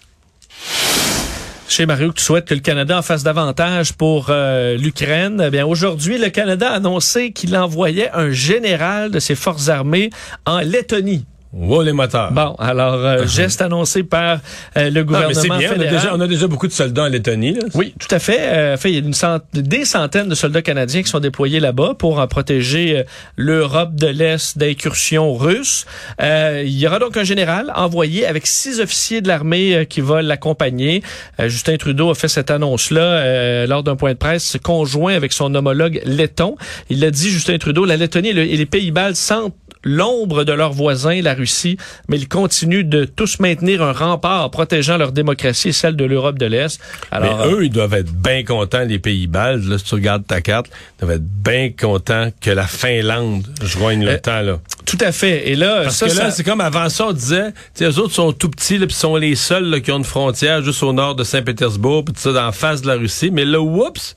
Chez 1.68 1.86
Mario, 1.86 2.12
tu 2.14 2.24
souhaites 2.24 2.46
que 2.46 2.54
le 2.54 2.60
Canada 2.60 3.02
fasse 3.02 3.24
davantage 3.24 3.94
pour 3.94 4.28
euh, 4.30 4.78
l'Ukraine. 4.78 5.42
Eh 5.48 5.50
bien, 5.50 5.66
aujourd'hui, 5.66 6.18
le 6.18 6.30
Canada 6.30 6.70
a 6.70 6.76
annoncé 6.76 7.32
qu'il 7.32 7.56
envoyait 7.58 8.12
un 8.12 8.30
général 8.30 9.10
de 9.10 9.20
ses 9.20 9.36
forces 9.36 9.70
armées 9.70 10.10
en 10.46 10.60
Lettonie. 10.60 11.26
Wow, 11.54 11.84
les 11.84 11.94
moteurs. 11.94 12.34
Bon, 12.34 12.54
alors, 12.60 12.96
euh, 12.96 13.26
geste 13.28 13.62
annoncé 13.62 14.04
par 14.04 14.40
euh, 14.78 14.90
le 14.90 15.00
Non, 15.00 15.06
gouvernement 15.06 15.30
mais 15.30 15.34
c'est 15.42 15.48
bien. 15.58 15.72
On 15.78 15.80
a, 15.80 15.86
déjà, 15.86 16.14
on 16.16 16.20
a 16.20 16.28
déjà 16.28 16.48
beaucoup 16.48 16.68
de 16.68 16.74
soldats 16.74 17.04
en 17.04 17.08
Lettonie. 17.08 17.54
Là. 17.54 17.62
Oui, 17.76 17.94
tout 17.98 18.14
à 18.14 18.20
fait. 18.20 18.40
Euh, 18.42 18.76
fait, 18.78 18.90
il 18.90 18.94
y 18.96 18.98
a 18.98 19.00
une 19.00 19.14
cent- 19.14 19.40
des 19.54 19.86
centaines 19.86 20.28
de 20.28 20.36
soldats 20.36 20.62
canadiens 20.62 21.02
qui 21.02 21.08
sont 21.10 21.22
déployés 21.22 21.62
là-bas 21.62 21.94
pour 21.98 22.20
en 22.20 22.28
protéger 22.28 22.98
euh, 23.00 23.04
l'Europe 23.38 23.96
de 23.96 24.08
l'Est 24.08 24.58
d'incursions 24.58 25.34
russes. 25.34 25.86
Euh, 26.22 26.62
il 26.66 26.78
y 26.78 26.86
aura 26.88 27.00
donc 27.00 27.16
un 27.16 27.24
général 27.24 27.72
envoyé 27.76 28.26
avec 28.26 28.48
six 28.48 28.82
officiers 28.82 29.22
de 29.22 29.30
l'armée 29.30 29.86
qui 29.90 30.02
va 30.02 30.22
l'accompagner. 30.22 31.04
Justin 31.40 31.78
Trudeau 31.78 32.10
a 32.10 32.16
fait 32.16 32.28
cette 32.28 32.52
annonce-là 32.52 33.02
euh, 33.02 33.68
lors 33.68 33.84
d'un 33.84 33.96
point 33.96 34.12
de 34.12 34.18
presse 34.18 34.58
conjoint 34.62 35.14
avec 35.16 35.32
son 35.32 35.56
homologue 35.56 36.02
letton. 36.06 36.58
Il 36.90 37.04
a 37.06 37.12
dit, 37.12 37.30
Justin 37.30 37.58
Trudeau, 37.60 37.86
la 37.86 37.96
Lettonie 37.96 38.30
et, 38.30 38.34
le- 38.34 38.44
et 38.44 38.58
les 38.58 38.66
Pays-Bas 38.66 39.14
sentent 39.16 39.56
l'ombre 39.86 40.44
de 40.44 40.52
leurs 40.52 40.74
voisins, 40.74 41.22
la 41.22 41.34
Russie, 41.36 41.78
mais 42.10 42.18
ils 42.18 42.28
continuent 42.28 42.84
de 42.84 43.06
tous 43.06 43.40
maintenir 43.40 43.82
un 43.82 43.94
rempart 43.94 44.50
protégeant 44.52 44.98
leur 44.98 45.12
démocratie 45.14 45.70
et 45.70 45.72
celle 45.72 45.96
de 45.96 46.04
l'Europe 46.04 46.38
de 46.38 46.48
l'Est. 46.48 46.80
Alors, 47.12 47.46
Mais 47.48 47.54
eux, 47.54 47.66
ils 47.66 47.70
doivent 47.72 47.94
être 47.94 48.12
bien 48.12 48.44
contents, 48.44 48.84
les 48.84 49.00
Pays-Bas. 49.00 49.54
Là, 49.58 49.78
si 49.78 49.86
tu 49.86 49.96
regardes 49.96 50.26
ta 50.28 50.42
carte, 50.42 50.68
ils 50.68 51.06
doivent 51.06 51.16
être 51.18 51.24
bien 51.24 51.70
contents 51.70 52.30
que 52.42 52.50
la 52.52 52.66
Finlande 52.68 53.46
joigne 53.62 54.04
Euh, 54.06 54.14
l'OTAN. 54.14 54.42
Là. 54.42 54.60
Tout 54.86 54.98
à 55.00 55.12
fait. 55.12 55.50
Et 55.50 55.56
là, 55.56 55.84
Parce 55.84 55.98
ça, 55.98 56.08
que 56.08 56.14
là, 56.16 56.22
ça- 56.26 56.32
c'est 56.32 56.44
comme 56.44 56.62
avant 56.62 56.90
ça, 56.90 57.08
on 57.08 57.14
disait, 57.14 57.52
tu 57.52 57.56
sais, 57.76 57.86
eux 57.86 58.00
autres 58.00 58.14
sont 58.14 58.34
tout 58.34 58.50
petits, 58.50 58.78
là, 58.80 58.88
puis 58.88 58.96
sont 58.96 59.16
les 59.16 59.36
seuls 59.36 59.66
là, 59.70 59.80
qui 59.80 59.92
ont 59.92 59.98
une 59.98 60.04
frontière 60.04 60.64
juste 60.64 60.82
au 60.84 60.94
nord 60.94 61.16
de 61.16 61.24
Saint-Pétersbourg, 61.24 62.04
puis 62.06 62.14
tout 62.16 62.22
ça, 62.22 62.34
dans 62.34 62.46
la 62.46 62.52
face 62.52 62.82
de 62.82 62.88
la 62.88 62.96
Russie. 62.96 63.30
Mais 63.32 63.46
là, 63.46 63.62
oups, 63.62 64.16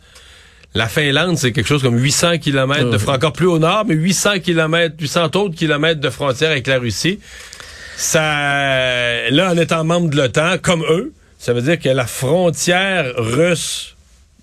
la 0.79 0.87
Finlande, 0.87 1.37
c'est 1.37 1.51
quelque 1.51 1.67
chose 1.67 1.83
comme 1.83 1.99
800 1.99 2.39
kilomètres 2.39 2.89
de 2.91 2.99
frontière, 2.99 3.17
encore 3.17 3.33
plus 3.33 3.49
au 3.49 3.59
nord, 3.59 3.85
mais 3.87 3.95
800 3.95 4.39
kilomètres, 4.39 4.95
800 5.01 5.25
autres 5.35 5.57
kilomètres 5.57 6.01
de 6.01 6.09
frontière 6.09 6.53
avec 6.53 6.69
la 6.69 6.79
Russie. 6.79 7.19
Ça, 7.97 9.29
là, 9.31 9.51
en 9.53 9.57
étant 9.57 9.83
membre 9.83 10.09
de 10.09 10.17
l'OTAN, 10.17 10.57
comme 10.63 10.85
eux, 10.89 11.13
ça 11.41 11.53
veut 11.53 11.63
dire 11.63 11.81
que 11.81 11.89
la 11.89 12.07
frontière 12.07 13.13
russe 13.17 13.97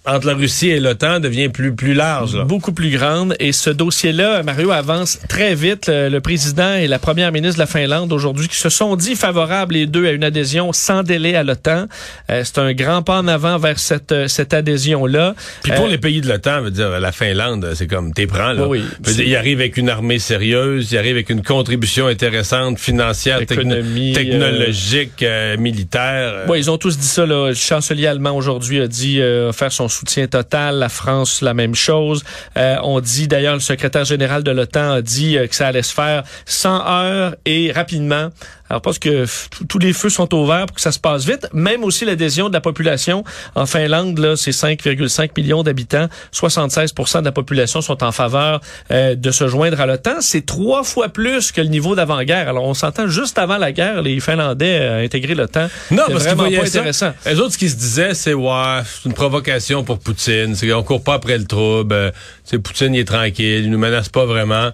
entre 0.06 0.28
la 0.28 0.34
Russie 0.34 0.70
et 0.70 0.80
l'OTAN 0.80 1.20
devient 1.20 1.50
plus, 1.50 1.74
plus 1.76 1.94
large. 1.94 2.36
Là. 2.36 2.44
beaucoup 2.44 2.72
plus 2.74 2.90
grande. 2.90 3.36
Et 3.40 3.52
ce 3.52 3.70
dossier-là, 3.70 4.44
Mario, 4.44 4.72
avance 4.72 5.20
très 5.28 5.56
vite. 5.56 5.88
Le, 5.88 6.10
le 6.10 6.22
président 6.22 6.74
et 6.76 6.88
la 6.88 7.00
première 7.00 7.32
ministre 7.32 7.56
de 7.56 7.62
la 7.62 7.68
Finlande 7.68 8.12
aujourd'hui 8.14 8.48
qui 8.48 8.58
se 8.58 8.70
sont 8.70 8.96
dit 8.96 9.16
favorables 9.16 9.74
les 9.74 9.86
deux 9.86 10.06
à 10.08 10.12
une 10.12 10.24
adhésion 10.24 10.74
sans 10.74 11.04
délai 11.04 11.36
à 11.36 11.44
l'OTAN. 11.44 11.88
Euh, 12.30 12.42
c'est 12.44 12.60
un 12.60 12.74
grand 12.74 13.02
pas 13.02 13.18
en 13.20 13.28
avant 13.28 13.58
vers 13.58 13.80
cette, 13.80 14.12
euh, 14.12 14.28
cette 14.28 14.54
adhésion-là. 14.54 15.36
Puis 15.64 15.72
pour 15.74 15.86
Euh, 15.86 15.90
les 15.90 15.98
pays 15.98 16.22
de 16.22 16.28
l'OTAN, 16.28 16.62
veut 16.62 16.72
dire 16.72 17.00
la 17.00 17.12
Finlande, 17.12 17.72
c'est 17.76 17.88
comme 17.88 18.14
t'es 18.14 18.28
prends 18.28 18.54
là. 18.54 18.68
Oui, 18.68 18.84
dire, 19.02 19.26
il 19.28 19.36
arrive 19.36 19.60
avec 19.60 19.78
une 19.78 19.90
armée 19.90 20.20
sérieuse, 20.20 20.92
il 20.92 20.98
arrive 20.98 21.14
avec 21.16 21.30
une 21.30 21.42
contribution 21.44 22.08
intéressante, 22.08 22.80
financière, 22.80 23.40
technologique, 23.46 25.22
euh, 25.24 25.58
militaire. 25.58 26.46
Ouais, 26.48 26.60
ils 26.60 26.70
ont 26.70 26.78
tous 26.78 26.98
dit 26.98 27.08
ça. 27.08 27.26
Là. 27.26 27.50
Le 27.50 27.54
chancelier 27.54 28.08
allemand 28.08 28.36
aujourd'hui 28.36 28.82
a 28.82 28.88
dit 28.88 29.22
euh, 29.22 29.52
faire 29.52 29.72
son 29.72 29.88
soutien 29.96 30.28
total. 30.28 30.76
La 30.76 30.90
France, 30.90 31.42
la 31.42 31.54
même 31.54 31.76
chose. 31.76 32.24
Euh, 32.58 32.78
on 32.84 33.00
dit 33.00 33.28
d'ailleurs, 33.28 33.56
le 33.56 33.60
secrétaire 33.60 34.06
général 34.06 34.44
de 34.44 34.52
l'OTAN 34.52 34.92
a 34.92 35.02
dit 35.02 35.38
euh, 35.38 35.48
que 35.48 35.56
ça 35.56 35.68
allait 35.68 35.82
se 35.82 35.94
faire 35.94 36.24
sans 36.46 36.80
heurts 36.86 37.36
et 37.46 37.72
rapidement. 37.72 38.30
Alors, 38.70 38.82
parce 38.82 38.98
que 38.98 39.26
tous- 39.68 39.78
les 39.80 39.94
feux 39.94 40.10
sont 40.10 40.34
ouverts 40.34 40.66
pour 40.66 40.76
que 40.76 40.82
ça 40.82 40.92
se 40.92 40.98
passe 41.00 41.26
vite. 41.26 41.48
Même 41.54 41.84
aussi 41.84 42.04
l'adhésion 42.06 42.50
de 42.50 42.54
la 42.54 42.62
population. 42.62 43.24
En 43.54 43.66
Finlande, 43.68 44.18
là, 44.18 44.36
c'est 44.36 44.52
5,5 44.52 45.32
millions 45.38 45.62
d'habitants. 45.62 46.08
76% 46.32 47.20
de 47.20 47.26
la 47.26 47.32
population 47.32 47.82
sont 47.82 48.04
en 48.04 48.12
faveur 48.12 48.62
euh, 48.92 49.14
de 49.16 49.32
se 49.32 49.48
joindre 49.48 49.80
à 49.82 49.86
l'OTAN. 49.86 50.16
C'est 50.22 50.46
trois 50.46 50.84
fois 50.84 51.10
plus 51.10 51.52
que 51.52 51.62
le 51.62 51.68
niveau 51.68 51.96
d'avant-guerre. 51.96 52.50
Alors, 52.50 52.64
on 52.64 52.74
s'entend 52.74 53.08
juste 53.08 53.38
avant 53.38 53.58
la 53.58 53.72
guerre, 53.72 54.02
les 54.02 54.20
Finlandais 54.20 54.80
euh, 54.82 55.04
intégré 55.06 55.36
l'OTAN. 55.36 55.68
Non, 55.92 56.04
C'est 56.08 56.14
parce 56.14 56.24
vraiment 56.26 56.44
pas 56.46 56.66
ça. 56.66 56.80
intéressant. 56.80 57.14
Les 57.26 57.40
autres, 57.40 57.54
ce 57.54 57.58
qu'ils 57.60 57.70
se 57.70 57.76
disaient, 57.76 58.14
c'est 58.16 58.34
ouais, 58.34 58.80
c'est 58.86 59.08
une 59.10 59.14
provocation 59.14 59.84
pour 59.84 60.00
Poutine. 60.00 60.56
C'est 60.56 60.68
qu'on 60.68 60.84
court 60.84 61.04
pas 61.04 61.14
après 61.14 61.38
le 61.38 61.46
trouble. 61.46 61.94
Euh, 61.94 62.12
c'est 62.44 62.60
Poutine, 62.60 62.96
il 62.96 63.02
est 63.02 63.06
tranquille, 63.06 63.64
il 63.66 63.70
nous 63.70 63.78
menace 63.78 64.10
pas 64.10 64.26
vraiment. 64.26 64.72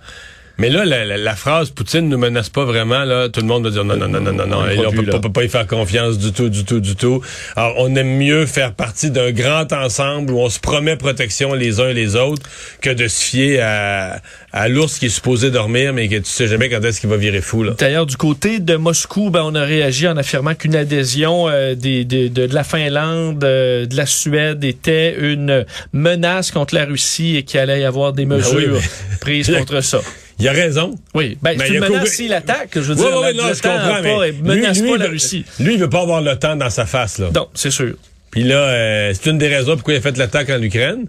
Mais 0.61 0.69
là, 0.69 0.85
la, 0.85 1.05
la- 1.05 1.17
la 1.17 1.35
phrase 1.35 1.71
Poutine 1.71 2.07
nous 2.07 2.17
menace 2.19 2.49
pas 2.49 2.65
vraiment, 2.65 3.03
là, 3.03 3.29
tout 3.29 3.41
le 3.41 3.47
monde 3.47 3.63
va 3.63 3.71
dire 3.71 3.83
non, 3.83 3.97
non, 3.97 4.07
non, 4.07 4.21
non, 4.21 4.31
non, 4.31 4.45
non. 4.45 4.57
On 4.59 4.67
Et 4.69 4.73
croit 4.75 4.83
là, 4.85 4.89
on 4.91 4.93
plus, 5.01 5.05
peut, 5.19 5.31
pas 5.31 5.43
y 5.43 5.49
faire 5.49 5.65
confiance 5.65 6.17
du 6.19 6.31
tout, 6.31 6.49
du 6.49 6.63
tout, 6.65 6.79
du 6.79 6.95
tout. 6.95 7.21
Alors, 7.55 7.73
on 7.77 7.95
aime 7.95 8.15
mieux 8.17 8.45
faire 8.45 8.73
partie 8.73 9.09
d'un 9.09 9.31
grand 9.31 9.73
ensemble 9.73 10.31
où 10.31 10.39
on 10.39 10.49
se 10.49 10.59
promet 10.59 10.95
protection 10.97 11.53
les 11.55 11.79
uns 11.79 11.91
les 11.93 12.15
autres 12.15 12.43
que 12.81 12.91
de 12.91 13.07
se 13.07 13.23
fier 13.23 13.59
à, 13.59 14.21
à 14.53 14.67
l'ours 14.69 14.99
qui 14.99 15.07
est 15.07 15.09
supposé 15.09 15.49
dormir, 15.49 15.93
mais 15.93 16.07
que 16.07 16.15
tu 16.17 16.25
sais 16.29 16.47
jamais 16.47 16.69
quand 16.69 16.83
est-ce 16.85 17.01
qu'il 17.01 17.09
va 17.09 17.17
virer 17.17 17.41
fou, 17.41 17.63
là. 17.63 17.73
D'ailleurs, 17.79 18.05
du 18.05 18.15
côté 18.17 18.59
de 18.59 18.75
Moscou, 18.75 19.31
ben, 19.31 19.41
on 19.43 19.55
a 19.55 19.63
réagi 19.63 20.07
en 20.07 20.15
affirmant 20.15 20.53
qu'une 20.53 20.75
adhésion 20.75 21.49
euh, 21.49 21.73
des, 21.73 22.05
des- 22.05 22.29
de, 22.29 22.45
de 22.45 22.53
la 22.53 22.63
Finlande, 22.63 23.43
euh, 23.43 23.85
de 23.87 23.97
la 23.97 24.05
Suède 24.05 24.63
était 24.63 25.15
une 25.19 25.65
menace 25.91 26.51
contre 26.51 26.75
la 26.75 26.85
Russie 26.85 27.37
et 27.37 27.43
qu'il 27.43 27.59
allait 27.59 27.81
y 27.81 27.83
avoir 27.85 28.13
des 28.13 28.25
mesures 28.25 28.53
Ben 28.73 28.73
oui, 28.75 29.17
prises 29.21 29.51
contre 29.57 29.81
ça. 29.81 29.99
Il 30.41 30.47
a 30.47 30.51
raison. 30.53 30.95
Oui, 31.13 31.37
ben, 31.41 31.55
Mais 31.57 31.67
il 31.69 31.75
une 31.75 31.83
a 31.83 31.87
menace 31.89 32.03
couru- 32.03 32.15
s'il 32.15 32.33
attaque, 32.33 32.69
je 32.75 32.79
veux 32.81 32.95
Oui, 32.95 33.01
dire. 33.01 33.17
oui, 33.17 33.21
la- 33.23 33.33
non, 33.33 33.53
je 33.53 33.61
comprends, 33.61 33.93
a 33.95 34.01
mais 34.01 34.31
pas- 34.33 34.41
menace 34.55 34.81
lui, 34.81 34.89
pas 34.89 34.93
lui, 34.93 34.99
la 34.99 35.05
il 35.05 35.07
veut- 35.07 35.11
Russie. 35.13 35.45
Lui, 35.59 35.73
il 35.75 35.79
veut 35.79 35.89
pas 35.89 36.01
avoir 36.01 36.21
le 36.21 36.35
temps 36.37 36.55
dans 36.55 36.69
sa 36.69 36.85
face, 36.85 37.19
là. 37.19 37.29
Non, 37.35 37.47
c'est 37.53 37.71
sûr. 37.71 37.93
Puis 38.31 38.43
là, 38.43 38.55
euh, 38.57 39.13
c'est 39.13 39.29
une 39.29 39.37
des 39.37 39.47
raisons 39.47 39.75
pourquoi 39.75 39.93
il 39.93 39.97
a 39.97 40.01
fait 40.01 40.17
l'attaque 40.17 40.49
en 40.49 40.61
Ukraine. 40.61 41.05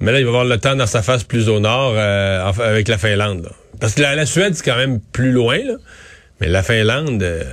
Mais 0.00 0.12
là, 0.12 0.18
il 0.18 0.24
va 0.24 0.30
avoir 0.30 0.44
le 0.44 0.58
temps 0.58 0.74
dans 0.76 0.86
sa 0.86 1.02
face 1.02 1.22
plus 1.24 1.48
au 1.48 1.60
nord 1.60 1.94
euh, 1.96 2.50
avec 2.62 2.88
la 2.88 2.98
Finlande. 2.98 3.44
là. 3.44 3.50
Parce 3.80 3.94
que 3.94 4.02
la, 4.02 4.14
la 4.16 4.26
Suède, 4.26 4.54
c'est 4.54 4.64
quand 4.64 4.76
même 4.76 5.00
plus 5.00 5.30
loin, 5.32 5.58
là. 5.58 5.74
Mais 6.40 6.48
la 6.48 6.62
Finlande, 6.64 7.22
euh, 7.22 7.44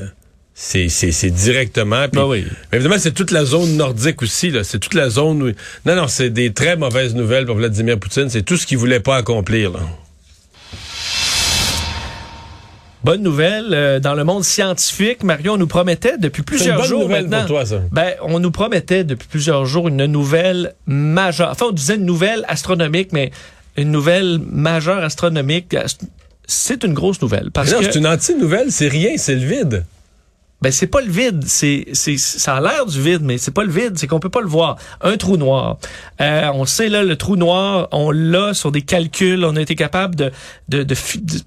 c'est 0.56 0.89
c'est- 0.89 1.12
c'est 1.12 1.30
directement. 1.30 2.08
Ben 2.12 2.26
oui. 2.26 2.46
Mais 2.72 2.80
évidemment, 2.80 2.98
c'est 3.00 3.13
toute 3.13 3.32
la 3.32 3.46
zone 3.46 3.78
nordique 3.78 4.22
aussi. 4.24 4.50
là. 4.50 4.63
C'est 4.63 4.80
toute 4.80 4.96
la 4.96 5.10
zone 5.10 5.41
où... 5.44 5.52
Non, 5.86 5.96
non, 5.96 6.08
c'est 6.08 6.30
des 6.32 6.52
très 6.52 6.76
mauvaises 6.76 7.13
nouvelles 7.15 7.46
pour 7.46 7.56
Vladimir 7.56 8.00
Poutine. 8.00 8.28
C'est 8.30 8.41
tout 8.44 8.58
ce 8.58 8.65
qu'il 8.65 8.80
voulait 8.80 9.00
pas 9.00 9.17
accomplir. 9.17 9.72
Là. 9.72 9.80
Bonne 13.04 13.24
nouvelle, 13.24 13.74
euh, 13.74 14.00
dans 14.00 14.14
le 14.14 14.24
monde 14.24 14.44
scientifique, 14.44 15.24
Mario, 15.24 15.54
on 15.54 15.58
nous 15.58 15.68
promettait 15.68 16.18
depuis 16.20 16.42
une 16.42 16.46
plusieurs 16.46 16.78
bonne 16.78 16.88
jours 16.88 17.02
nouvelle 17.04 17.24
maintenant. 17.28 17.40
pour 17.40 17.48
toi, 17.48 17.66
ça. 17.66 17.80
Ben, 17.92 18.14
on 18.22 18.40
nous 18.40 18.52
promettait 18.52 19.04
depuis 19.04 19.28
plusieurs 19.28 19.66
jours 19.66 19.88
une 19.88 20.06
nouvelle 20.06 20.76
majeure. 20.86 21.50
Enfin, 21.50 21.68
on 21.70 21.72
disait 21.72 21.96
une 21.96 22.06
nouvelle 22.06 22.46
astronomique, 22.48 23.12
mais 23.12 23.32
une 23.76 23.90
nouvelle 23.92 24.40
majeure 24.40 25.04
astronomique. 25.04 25.76
C'est 26.46 26.84
une 26.84 26.94
grosse 26.94 27.22
nouvelle 27.22 27.50
parce 27.52 27.70
Mais 27.70 27.74
non, 27.74 27.80
que 27.80 27.86
c'est 27.92 28.00
une 28.00 28.08
anti-nouvelle. 28.08 28.72
C'est 28.72 28.88
rien, 28.90 29.18
c'est 29.18 29.36
le 29.36 29.48
vide. 29.48 29.86
ben 30.62 30.72
c'est 30.72 30.86
pas 30.88 31.02
le 31.02 31.10
vide, 31.10 31.44
c'est 31.48 31.86
c'est 31.94 32.18
ça 32.18 32.58
a 32.58 32.62
l'air 32.62 32.86
du 32.86 33.02
vide, 33.02 33.22
mais 33.24 33.38
c'est 33.40 33.52
pas 33.52 33.64
le 33.64 33.72
vide, 33.72 33.94
c'est 33.98 34.06
qu'on 34.06 34.20
peut 34.20 34.30
pas 34.30 34.42
le 34.42 34.48
voir. 34.48 34.78
Un 35.02 35.18
trou 35.18 35.38
noir. 35.38 35.78
Euh, 36.20 36.52
on 36.54 36.66
sait 36.66 36.90
là 36.90 37.04
le 37.04 37.16
trou 37.16 37.36
noir, 37.36 37.88
on 37.94 38.12
l'a 38.12 38.54
sur 38.54 38.72
des 38.72 38.82
calculs, 38.84 39.44
on 39.46 39.56
a 39.56 39.62
été 39.62 39.76
capable 39.76 40.16
de 40.16 40.32
de, 40.70 40.84
de 40.84 40.94
de 40.94 41.38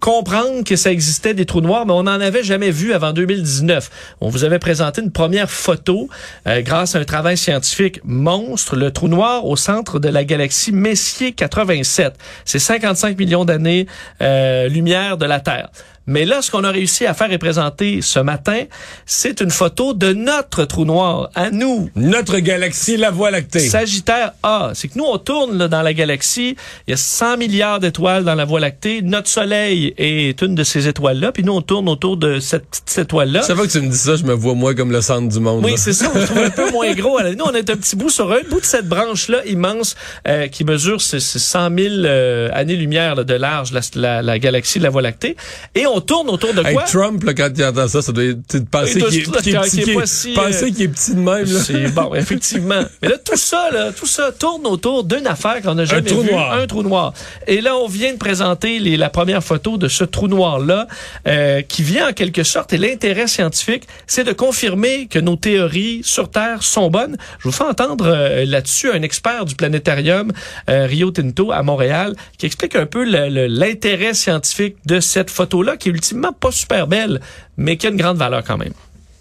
comprendre 0.00 0.64
que 0.64 0.76
ça 0.76 0.92
existait 0.92 1.34
des 1.34 1.46
trous 1.46 1.60
noirs, 1.60 1.86
mais 1.86 1.92
on 1.92 2.04
n'en 2.04 2.20
avait 2.20 2.42
jamais 2.42 2.70
vu 2.70 2.92
avant 2.92 3.12
2019. 3.12 3.90
On 4.20 4.28
vous 4.28 4.44
avait 4.44 4.58
présenté 4.58 5.02
une 5.02 5.10
première 5.10 5.50
photo 5.50 6.08
euh, 6.46 6.60
grâce 6.62 6.94
à 6.94 6.98
un 7.00 7.04
travail 7.04 7.36
scientifique 7.36 8.00
monstre, 8.04 8.76
le 8.76 8.90
trou 8.90 9.08
noir 9.08 9.46
au 9.46 9.56
centre 9.56 9.98
de 9.98 10.08
la 10.08 10.24
galaxie 10.24 10.72
Messier 10.72 11.32
87. 11.32 12.14
C'est 12.44 12.58
55 12.58 13.18
millions 13.18 13.44
d'années 13.44 13.86
euh, 14.20 14.68
lumière 14.68 15.16
de 15.16 15.26
la 15.26 15.40
Terre. 15.40 15.70
Mais 16.08 16.24
là, 16.24 16.40
ce 16.40 16.50
qu'on 16.50 16.64
a 16.64 16.70
réussi 16.70 17.04
à 17.04 17.12
faire 17.12 17.30
et 17.30 17.36
présenter 17.36 18.00
ce 18.00 18.18
matin, 18.18 18.62
c'est 19.04 19.42
une 19.42 19.50
photo 19.50 19.92
de 19.92 20.14
notre 20.14 20.64
trou 20.64 20.86
noir, 20.86 21.28
à 21.34 21.50
nous, 21.50 21.90
Notre 21.96 22.38
galaxie, 22.38 22.96
la 22.96 23.10
Voie 23.10 23.30
lactée. 23.30 23.60
Sagittaire 23.60 24.32
A. 24.42 24.70
C'est 24.72 24.88
que 24.88 24.98
nous, 24.98 25.04
on 25.04 25.18
tourne 25.18 25.58
là, 25.58 25.68
dans 25.68 25.82
la 25.82 25.92
galaxie. 25.92 26.56
Il 26.86 26.92
y 26.92 26.94
a 26.94 26.96
100 26.96 27.36
milliards 27.36 27.78
d'étoiles 27.78 28.24
dans 28.24 28.34
la 28.34 28.46
Voie 28.46 28.58
lactée. 28.58 29.02
Notre 29.02 29.28
Soleil 29.28 29.77
est 29.96 30.42
une 30.42 30.54
de 30.54 30.64
ces 30.64 30.88
étoiles-là. 30.88 31.32
Puis 31.32 31.42
nous, 31.44 31.52
on 31.52 31.62
tourne 31.62 31.88
autour 31.88 32.16
de 32.16 32.40
cette 32.40 32.66
petite 32.66 32.98
étoile-là. 32.98 33.42
Ça 33.42 33.54
va 33.54 33.66
que 33.66 33.72
tu 33.72 33.80
me 33.80 33.88
dis 33.90 33.96
ça, 33.98 34.16
je 34.16 34.24
me 34.24 34.32
vois 34.34 34.54
moi 34.54 34.74
comme 34.74 34.92
le 34.92 35.00
centre 35.00 35.28
du 35.28 35.40
monde. 35.40 35.64
Oui, 35.64 35.72
c'est 35.76 35.92
ça. 35.92 36.10
On 36.14 36.20
se 36.20 36.26
trouve 36.26 36.38
un 36.42 36.50
peu 36.50 36.70
moins 36.70 36.92
gros. 36.94 37.18
Nous, 37.20 37.44
on 37.44 37.52
est 37.54 37.70
un 37.70 37.76
petit 37.76 37.96
bout 37.96 38.10
sur 38.10 38.30
un 38.32 38.40
bout 38.48 38.60
de 38.60 38.64
cette 38.66 38.86
branche-là 38.88 39.44
immense 39.46 39.94
euh, 40.26 40.48
qui 40.48 40.64
mesure 40.64 41.00
ces, 41.00 41.20
ces 41.20 41.38
100 41.38 41.68
000 41.76 41.94
euh, 42.04 42.48
années-lumière 42.52 43.24
de 43.24 43.34
large, 43.34 43.72
la, 43.72 43.80
la, 43.94 44.22
la 44.22 44.38
galaxie 44.38 44.78
de 44.78 44.84
la 44.84 44.90
Voie 44.90 45.02
lactée. 45.02 45.36
Et 45.74 45.86
on 45.86 46.00
tourne 46.00 46.28
autour 46.30 46.54
de 46.54 46.62
Hey, 46.64 46.74
quoi? 46.74 46.82
Trump, 46.84 47.22
là, 47.24 47.34
quand 47.34 47.48
il 47.56 47.64
entend 47.64 47.88
ça, 47.88 48.02
ça 48.02 48.12
doit 48.12 48.24
être 48.24 48.68
penser 48.70 49.00
qu'il 49.00 49.18
est, 49.20 49.22
petit, 49.30 49.50
est- 49.50 50.06
si, 50.06 50.34
euh, 50.36 50.66
est 50.66 51.14
de 51.14 51.20
même. 51.20 51.46
C'est 51.46 51.88
bon, 51.94 52.14
effectivement. 52.14 52.82
Mais 53.02 53.08
là, 53.08 53.16
tout 53.18 53.36
ça, 53.36 53.68
là, 53.72 53.92
tout 53.92 54.06
ça 54.06 54.32
tourne 54.32 54.66
autour 54.66 55.04
d'une 55.04 55.26
affaire 55.26 55.60
qu'on 55.62 55.74
n'a 55.74 55.84
jamais 55.84 56.02
trou 56.10 56.22
vue, 56.22 56.30
noir. 56.32 56.52
un 56.54 56.66
trou 56.66 56.82
noir. 56.82 57.12
Et 57.46 57.60
là, 57.60 57.76
on 57.76 57.86
vient 57.88 58.12
de 58.12 58.18
présenter 58.18 58.78
les, 58.78 58.96
la 58.96 59.10
première 59.10 59.42
photo 59.44 59.67
de 59.76 59.88
ce 59.88 60.04
trou 60.04 60.28
noir-là, 60.28 60.86
euh, 61.26 61.62
qui 61.62 61.82
vient 61.82 62.08
en 62.08 62.12
quelque 62.12 62.42
sorte, 62.42 62.72
et 62.72 62.78
l'intérêt 62.78 63.26
scientifique, 63.26 63.84
c'est 64.06 64.24
de 64.24 64.32
confirmer 64.32 65.06
que 65.06 65.18
nos 65.18 65.36
théories 65.36 66.00
sur 66.02 66.30
Terre 66.30 66.62
sont 66.62 66.90
bonnes. 66.90 67.16
Je 67.38 67.44
vous 67.44 67.52
fais 67.52 67.64
entendre 67.64 68.06
euh, 68.06 68.44
là-dessus 68.44 68.90
un 68.90 69.02
expert 69.02 69.44
du 69.44 69.54
planétarium 69.54 70.32
euh, 70.70 70.86
Rio 70.86 71.10
Tinto 71.10 71.52
à 71.52 71.62
Montréal, 71.62 72.14
qui 72.38 72.46
explique 72.46 72.76
un 72.76 72.86
peu 72.86 73.04
l'intérêt 73.04 74.14
scientifique 74.14 74.76
de 74.86 75.00
cette 75.00 75.30
photo-là, 75.30 75.76
qui 75.76 75.88
est 75.88 75.92
ultimement 75.92 76.32
pas 76.32 76.52
super 76.52 76.86
belle, 76.86 77.20
mais 77.56 77.76
qui 77.76 77.86
a 77.86 77.90
une 77.90 77.96
grande 77.96 78.16
valeur 78.16 78.42
quand 78.44 78.56
même. 78.56 78.72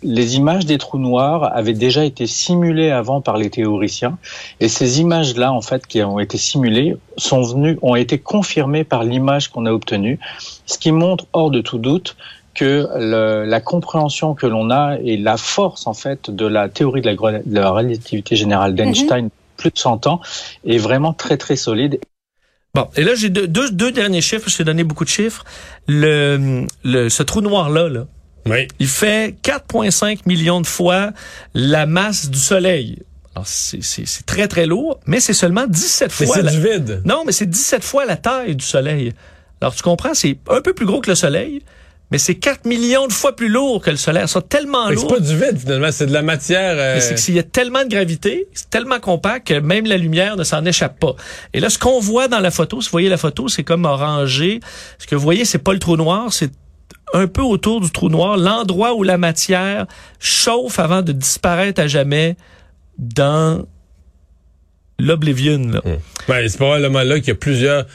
Les 0.03 0.35
images 0.35 0.65
des 0.65 0.77
trous 0.77 0.99
noirs 0.99 1.55
avaient 1.55 1.73
déjà 1.73 2.05
été 2.05 2.27
simulées 2.27 2.91
avant 2.91 3.21
par 3.21 3.37
les 3.37 3.49
théoriciens, 3.49 4.17
et 4.59 4.67
ces 4.67 4.99
images-là, 4.99 5.51
en 5.51 5.61
fait, 5.61 5.87
qui 5.87 6.03
ont 6.03 6.19
été 6.19 6.37
simulées, 6.37 6.95
sont 7.17 7.41
venues, 7.41 7.79
ont 7.81 7.95
été 7.95 8.19
confirmées 8.19 8.83
par 8.83 9.03
l'image 9.03 9.47
qu'on 9.47 9.65
a 9.65 9.71
obtenue, 9.71 10.19
ce 10.65 10.77
qui 10.77 10.91
montre 10.91 11.25
hors 11.33 11.51
de 11.51 11.61
tout 11.61 11.79
doute 11.79 12.15
que 12.57 12.87
le, 12.95 13.45
la 13.45 13.61
compréhension 13.61 14.33
que 14.33 14.47
l'on 14.47 14.71
a 14.71 14.97
et 15.03 15.15
la 15.15 15.37
force 15.37 15.85
en 15.85 15.93
fait 15.93 16.31
de 16.31 16.45
la 16.45 16.69
théorie 16.69 17.01
de 17.01 17.07
la, 17.07 17.39
de 17.39 17.59
la 17.59 17.69
relativité 17.69 18.35
générale 18.35 18.73
d'Einstein 18.73 19.29
plus 19.57 19.69
de 19.69 19.77
100 19.77 20.07
ans 20.07 20.21
est 20.65 20.77
vraiment 20.77 21.13
très 21.13 21.37
très 21.37 21.55
solide. 21.55 21.99
Bon, 22.73 22.87
et 22.95 23.03
là 23.03 23.13
j'ai 23.15 23.29
deux, 23.29 23.47
deux, 23.47 23.69
deux 23.69 23.91
derniers 23.91 24.21
chiffres, 24.21 24.49
je 24.49 24.57
t'ai 24.57 24.63
donné 24.63 24.83
beaucoup 24.83 25.03
de 25.03 25.09
chiffres. 25.09 25.45
Le, 25.87 26.65
le 26.83 27.09
ce 27.09 27.23
trou 27.23 27.41
noir 27.41 27.69
là, 27.69 27.89
là 27.89 28.05
Oui. 28.49 28.67
il 28.79 28.87
fait 28.87 29.35
4,5 29.43 30.19
millions 30.25 30.61
de 30.61 30.67
fois 30.67 31.11
la 31.53 31.85
masse 31.85 32.29
du 32.29 32.39
Soleil. 32.39 32.99
Alors, 33.35 33.45
c'est- 33.47 34.25
très, 34.25 34.47
très 34.47 34.65
lourd, 34.65 34.99
mais 35.05 35.19
c'est 35.19 35.33
seulement 35.33 35.67
17 35.67 36.11
Mais 36.19 36.25
fois... 36.25 36.35
c'est 36.37 36.41
la- 36.41 36.51
du 36.51 36.59
vide. 36.61 37.01
Non, 37.05 37.23
mais 37.25 37.31
c'est 37.31 37.45
17 37.45 37.83
fois 37.83 38.05
la 38.05 38.17
taille 38.17 38.55
du 38.55 38.65
Soleil. 38.65 39.13
Alors, 39.61 39.75
tu 39.75 39.83
comprends, 39.83 40.13
c'est 40.13 40.37
un 40.49 40.61
peu 40.61 40.73
plus 40.73 40.85
gros 40.87 41.01
que 41.01 41.09
le 41.11 41.15
Soleil, 41.15 41.61
mais 42.09 42.17
c'est 42.17 42.33
4 42.35 42.65
millions 42.65 43.05
de 43.05 43.11
fois 43.13 43.35
plus 43.35 43.49
lourd 43.49 43.81
que 43.83 43.91
le 43.91 43.97
Soleil. 43.97 44.27
Sont 44.27 44.41
tellement 44.41 44.87
que 44.89 44.95
C'est 44.95 45.07
pas 45.07 45.19
du 45.19 45.35
vide, 45.35 45.57
finalement. 45.59 45.91
C'est 45.91 46.05
de 46.07 46.13
la 46.13 46.21
matière. 46.23 46.75
euh, 46.77 46.95
Mais 46.95 47.01
c'est 47.01 47.13
que 47.13 47.19
s'il 47.19 47.35
y 47.35 47.39
a 47.39 47.43
tellement 47.43 47.83
de 47.83 47.89
gravité, 47.89 48.47
c'est 48.53 48.69
tellement 48.71 48.99
compact 48.99 49.47
que 49.47 49.59
même 49.59 49.85
la 49.85 49.97
lumière 49.97 50.35
ne 50.37 50.43
s'en 50.43 50.63
échappe 50.65 50.99
pas. 50.99 51.15
Et 51.53 51.59
là, 51.59 51.69
ce 51.69 51.77
qu'on 51.77 51.99
voit 51.99 52.27
dans 52.27 52.39
la 52.39 52.49
photo, 52.49 52.81
si 52.81 52.87
vous 52.87 52.91
voyez 52.93 53.09
la 53.09 53.17
photo, 53.17 53.49
c'est 53.49 53.63
comme 53.63 53.85
orangé. 53.85 54.61
Ce 54.99 55.05
que 55.05 55.15
vous 55.15 55.21
voyez, 55.21 55.43
c'est 55.45 55.57
pas 55.59 55.73
le 55.73 55.79
trou 55.79 55.95
noir, 55.97 56.31
c'est 56.33 56.49
un 57.13 57.27
peu 57.27 57.41
autour 57.41 57.81
du 57.81 57.89
trou 57.91 58.09
noir, 58.09 58.37
l'endroit 58.37 58.95
où 58.95 59.03
la 59.03 59.17
matière 59.17 59.85
chauffe 60.19 60.79
avant 60.79 61.01
de 61.01 61.11
disparaître 61.11 61.81
à 61.81 61.87
jamais 61.87 62.35
dans 62.97 63.65
l'oblivion. 64.99 65.59
là. 65.71 65.81
Ben, 66.27 66.47
c'est 66.47 66.57
probablement 66.57 67.03
là 67.03 67.19
qu'il 67.19 67.29
y 67.29 67.31
a 67.31 67.35
plusieurs 67.35 67.85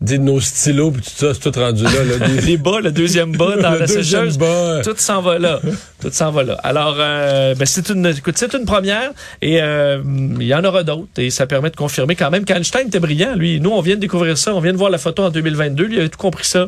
dis, 0.00 0.18
de 0.18 0.24
nos 0.24 0.40
stylos 0.40 0.90
puis 0.90 1.02
tout 1.02 1.10
ça, 1.14 1.32
c'est 1.34 1.50
tout 1.50 1.58
rendu 1.58 1.82
là. 1.84 1.90
là 2.18 2.26
des- 2.28 2.40
Les 2.46 2.56
bas, 2.56 2.80
le 2.80 2.92
deuxième 2.92 3.32
bas 3.36 3.56
dans 3.56 3.70
Le 3.72 3.78
la 3.78 3.86
deuxième 3.86 4.24
sécheuse. 4.24 4.38
bas. 4.38 4.82
Tout 4.84 4.94
s'en 4.96 5.22
va 5.22 5.38
là. 5.38 5.60
Tout 6.00 6.10
s'en 6.12 6.30
va 6.30 6.42
là. 6.42 6.54
Alors, 6.62 6.96
euh, 6.98 7.54
ben, 7.54 7.64
c'est 7.64 7.88
une, 7.88 8.04
écoute, 8.06 8.34
c'est 8.36 8.52
une 8.54 8.64
première 8.66 9.12
et 9.40 9.62
euh, 9.62 10.02
il 10.40 10.46
y 10.46 10.54
en 10.54 10.64
aura 10.64 10.82
d'autres 10.82 11.08
et 11.18 11.30
ça 11.30 11.46
permet 11.46 11.70
de 11.70 11.76
confirmer 11.76 12.16
quand 12.16 12.30
même 12.30 12.44
qu'Einstein 12.44 12.88
était 12.88 13.00
brillant. 13.00 13.34
Lui, 13.36 13.60
nous, 13.60 13.70
on 13.70 13.80
vient 13.80 13.94
de 13.94 14.00
découvrir 14.00 14.36
ça. 14.36 14.54
On 14.54 14.60
vient 14.60 14.72
de 14.72 14.78
voir 14.78 14.90
la 14.90 14.98
photo 14.98 15.22
en 15.22 15.30
2022. 15.30 15.84
Lui, 15.84 15.94
il 15.94 15.98
avait 16.00 16.08
tout 16.10 16.18
compris 16.18 16.44
ça 16.46 16.66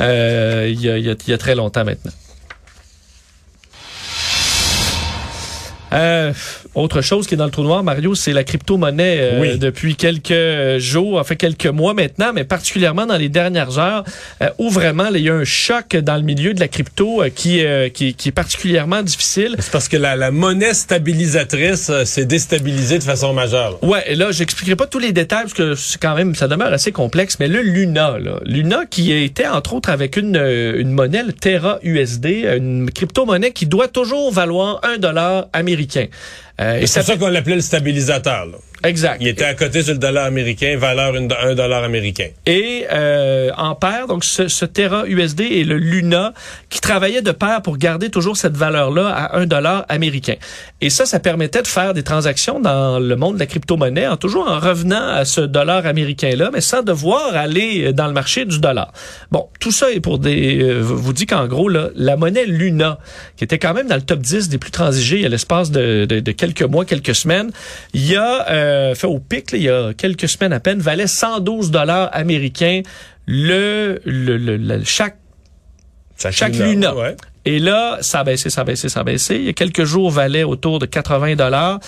euh, 0.00 0.68
il, 0.72 0.80
y 0.80 0.88
a, 0.90 0.98
il 0.98 1.04
y 1.06 1.10
a- 1.10 1.14
il 1.26 1.30
y 1.30 1.34
a 1.34 1.38
très 1.38 1.54
longtemps 1.54 1.84
maintenant. 1.84 2.12
Euh, 5.92 6.32
autre 6.74 7.00
chose 7.00 7.26
qui 7.26 7.34
est 7.34 7.36
dans 7.36 7.44
le 7.44 7.50
trou 7.50 7.62
noir, 7.62 7.82
Mario, 7.82 8.14
c'est 8.14 8.32
la 8.32 8.44
crypto-monnaie 8.44 9.18
euh, 9.20 9.40
Oui. 9.40 9.58
depuis 9.58 9.94
quelques 9.96 10.78
jours, 10.78 11.18
enfin 11.20 11.36
quelques 11.36 11.66
mois 11.66 11.94
maintenant, 11.94 12.32
mais 12.34 12.44
particulièrement 12.44 13.06
dans 13.06 13.16
les 13.16 13.28
dernières 13.28 13.78
heures, 13.78 14.04
euh, 14.42 14.48
où 14.58 14.68
vraiment 14.70 15.04
là, 15.10 15.18
il 15.18 15.24
y 15.24 15.30
a 15.30 15.34
un 15.34 15.44
choc 15.44 15.96
dans 15.96 16.16
le 16.16 16.22
milieu 16.22 16.54
de 16.54 16.60
la 16.60 16.68
crypto 16.68 17.22
qui, 17.34 17.62
qui, 17.94 18.14
qui 18.14 18.28
est 18.28 18.32
particulièrement 18.32 19.02
difficile. 19.02 19.54
C'est 19.58 19.70
parce 19.70 19.88
que 19.88 19.96
la, 19.96 20.16
la 20.16 20.30
monnaie 20.30 20.74
stabilisatrice 20.74 21.90
s'est 22.04 22.24
déstabilisée 22.26 22.98
de 22.98 23.04
façon 23.04 23.32
majeure. 23.32 23.78
là. 23.82 23.88
Ouais, 23.88 24.02
et 24.08 24.14
là, 24.16 24.32
j'expliquerai 24.32 24.76
pas 24.76 24.86
tous 24.86 24.98
les 24.98 25.12
détails 25.12 25.42
parce 25.42 25.54
que 25.54 25.74
c'est 25.74 26.00
quand 26.00 26.14
même, 26.16 26.34
ça 26.34 26.48
demeure 26.48 26.72
assez 26.72 26.92
complexe, 26.92 27.36
mais 27.38 27.48
le 27.48 27.60
Luna, 27.62 28.18
là, 28.18 28.40
Luna 28.44 28.86
qui 28.90 29.12
était 29.12 29.46
entre 29.46 29.74
autres 29.74 29.90
avec 29.90 30.16
une, 30.16 30.36
une 30.36 30.90
monnaie, 30.90 31.22
le 31.22 31.32
Terra 31.32 31.78
USD, 31.82 32.26
une 32.56 32.90
crypto-monnaie 32.90 33.52
qui 33.52 33.66
doit 33.66 33.88
toujours 33.88 34.32
valoir 34.32 34.80
un 34.82 34.98
dollar 34.98 35.46
américain 35.52 35.75
américain. 35.76 36.08
Euh, 36.60 36.80
C'est 36.86 37.02
ça 37.02 37.16
qu'on 37.16 37.28
l'appelait 37.28 37.56
le 37.56 37.60
stabilisateur. 37.60 38.46
là. 38.46 38.58
exact. 38.88 39.18
Il 39.20 39.28
était 39.28 39.44
à 39.44 39.54
côté 39.54 39.82
sur 39.82 39.92
le 39.94 39.98
dollar 39.98 40.24
américain, 40.26 40.76
valeur 40.78 41.14
une- 41.16 41.32
un 41.42 41.54
dollar 41.54 41.82
américain. 41.84 42.28
et 42.46 42.86
euh, 42.92 43.50
en 43.58 43.74
paire, 43.74 44.06
donc 44.06 44.24
ce, 44.24 44.48
ce 44.48 44.64
Terra 44.64 45.04
USD 45.06 45.40
et 45.40 45.64
le 45.64 45.76
Luna 45.76 46.32
qui 46.70 46.80
travaillaient 46.80 47.20
de 47.22 47.32
pair 47.32 47.60
pour 47.62 47.76
garder 47.78 48.10
toujours 48.10 48.36
cette 48.36 48.56
valeur-là 48.56 49.08
à 49.08 49.36
un 49.38 49.46
dollar 49.46 49.84
américain. 49.88 50.36
Et 50.80 50.88
ça, 50.90 51.04
ça 51.04 51.20
permettait 51.20 51.62
de 51.62 51.66
faire 51.66 51.92
des 51.94 52.02
transactions 52.02 52.60
dans 52.60 52.98
le 52.98 53.16
monde 53.16 53.34
de 53.34 53.40
la 53.40 53.46
crypto-monnaie 53.46 54.06
en 54.06 54.16
toujours 54.16 54.48
en 54.48 54.58
revenant 54.58 55.08
à 55.08 55.24
ce 55.24 55.40
dollar 55.42 55.84
américain-là, 55.86 56.50
mais 56.52 56.60
sans 56.60 56.82
devoir 56.82 57.34
aller 57.36 57.92
dans 57.92 58.06
le 58.06 58.12
marché 58.14 58.44
du 58.46 58.60
dollar. 58.60 58.92
Bon, 59.30 59.48
tout 59.60 59.72
ça 59.72 59.90
est 59.90 60.00
pour 60.00 60.18
des... 60.18 60.58
euh, 60.62 60.80
vous 60.80 61.12
dit 61.12 61.26
qu'en 61.26 61.46
gros, 61.46 61.68
là, 61.68 61.88
la 61.96 62.16
monnaie 62.16 62.46
Luna, 62.46 62.98
qui 63.36 63.44
était 63.44 63.58
quand 63.58 63.74
même 63.74 63.88
dans 63.88 63.96
le 63.96 64.02
top 64.02 64.20
10 64.20 64.48
des 64.48 64.58
plus 64.58 64.70
transigés 64.70 65.24
à 65.26 65.28
l'espace 65.28 65.70
de, 65.70 66.04
de, 66.06 66.20
de 66.20 66.32
quelques 66.32 66.45
mois, 66.68 66.84
quelques 66.84 67.14
semaines, 67.14 67.50
il 67.94 68.06
y 68.06 68.16
a, 68.16 68.48
euh, 68.50 68.94
fait 68.94 69.06
au 69.06 69.18
pic, 69.18 69.52
là, 69.52 69.58
il 69.58 69.64
y 69.64 69.68
a 69.70 69.92
quelques 69.94 70.28
semaines 70.28 70.52
à 70.52 70.60
peine, 70.60 70.78
valait 70.80 71.06
112 71.06 71.70
dollars 71.70 72.08
américains 72.12 72.82
le, 73.26 74.00
le, 74.04 74.36
le- 74.36 74.56
le- 74.56 74.84
chaque 74.84 75.16
Chaque 76.18 76.54
Luna. 76.54 76.94
Ouais. 76.94 77.16
et 77.44 77.58
là, 77.58 77.98
ça 78.00 78.20
a 78.20 78.24
baissé, 78.24 78.48
ça 78.50 78.62
a 78.62 78.64
baissé, 78.64 78.88
ça 78.88 79.00
a 79.00 79.04
baissé. 79.04 79.36
Il 79.36 79.44
y 79.44 79.48
a 79.48 79.52
quelques 79.52 79.84
jours, 79.84 80.10
valait 80.10 80.44
autour 80.44 80.78
de 80.78 80.86
80 80.86 81.34
dollars. 81.36 81.78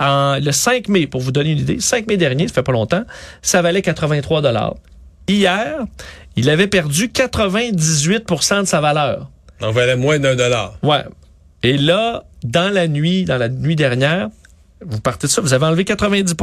En 0.00 0.38
le 0.40 0.52
5 0.52 0.88
mai, 0.88 1.06
pour 1.06 1.20
vous 1.22 1.32
donner 1.32 1.52
une 1.52 1.58
idée, 1.58 1.80
5 1.80 2.06
mai 2.06 2.16
dernier, 2.16 2.46
ça 2.48 2.54
fait 2.54 2.62
pas 2.62 2.70
longtemps, 2.72 3.04
ça 3.42 3.62
valait 3.62 3.82
83 3.82 4.42
dollars. 4.42 4.74
Hier, 5.26 5.78
il 6.36 6.48
avait 6.50 6.68
perdu 6.68 7.08
98% 7.08 8.60
de 8.60 8.64
sa 8.66 8.80
valeur. 8.80 9.30
On 9.60 9.70
valait 9.72 9.96
moins 9.96 10.18
d'un 10.18 10.36
dollar. 10.36 10.74
Ouais. 10.82 11.02
Et 11.62 11.76
là, 11.78 12.24
dans 12.44 12.72
la 12.72 12.88
nuit, 12.88 13.24
dans 13.24 13.36
la 13.38 13.48
nuit 13.48 13.76
dernière, 13.76 14.28
vous 14.84 15.00
partez 15.00 15.26
de 15.26 15.32
ça, 15.32 15.40
vous 15.40 15.54
avez 15.54 15.66
enlevé 15.66 15.84
90 15.84 16.34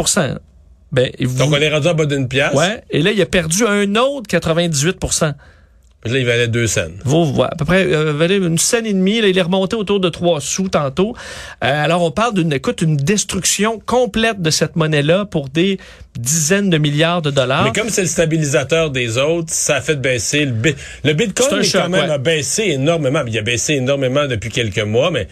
Ben, 0.92 1.10
et 1.18 1.26
vous, 1.26 1.38
Donc, 1.38 1.52
on 1.54 1.58
est 1.58 1.70
rendu 1.70 1.88
en 1.88 1.94
bas 1.94 2.06
d'une 2.06 2.28
pièce. 2.28 2.54
ouais. 2.54 2.84
Et 2.90 3.02
là, 3.02 3.12
il 3.12 3.22
a 3.22 3.26
perdu 3.26 3.66
un 3.66 3.96
autre 3.96 4.28
98% 4.30 5.34
Là, 6.08 6.20
il 6.20 6.26
valait 6.28 6.48
deux 6.48 6.68
cents. 6.68 6.82
Ouais, 7.04 7.48
à 7.52 7.56
peu 7.56 7.66
près 7.66 7.84
euh, 7.92 8.14
valait 8.14 8.38
une 8.38 8.60
scène 8.60 8.86
et 8.86 8.94
demie. 8.94 9.22
Là, 9.22 9.28
il 9.28 9.36
est 9.36 9.42
remonté 9.42 9.76
autour 9.76 10.00
de 10.00 10.08
3 10.08 10.40
sous 10.40 10.70
tantôt. 10.70 11.16
Euh, 11.64 11.84
alors, 11.84 12.04
on 12.04 12.12
parle 12.12 12.36
d'une 12.36 12.54
écoute, 12.54 12.84
une 12.84 12.96
destruction 12.96 13.80
complète 13.80 14.40
de 14.40 14.52
cette 14.52 14.76
monnaie-là 14.76 15.26
pour 15.26 15.50
des 15.50 15.80
dizaines 16.20 16.70
de 16.70 16.78
milliards 16.78 17.24
de 17.24 17.32
dollars. 17.32 17.64
Mais 17.64 17.72
comme 17.72 17.90
c'est 17.90 18.04
le 18.04 18.08
stabilisateur 18.08 18.92
des 18.92 19.18
autres, 19.18 19.52
ça 19.52 19.78
a 19.78 19.82
fait 19.82 19.96
baisser 19.96 20.46
le, 20.46 20.52
bi- 20.52 20.76
le 21.04 21.14
Bitcoin. 21.14 21.62
Est 21.62 21.64
choc, 21.64 21.82
quand 21.82 21.90
même 21.90 22.06
ouais. 22.06 22.12
a 22.14 22.20
baissé 22.20 22.66
énormément. 22.68 23.24
Il 23.26 23.36
a 23.40 23.42
baissé 23.42 23.74
énormément 23.74 24.28
depuis 24.28 24.52
quelques 24.52 24.78
mois, 24.84 25.10
mais 25.10 25.28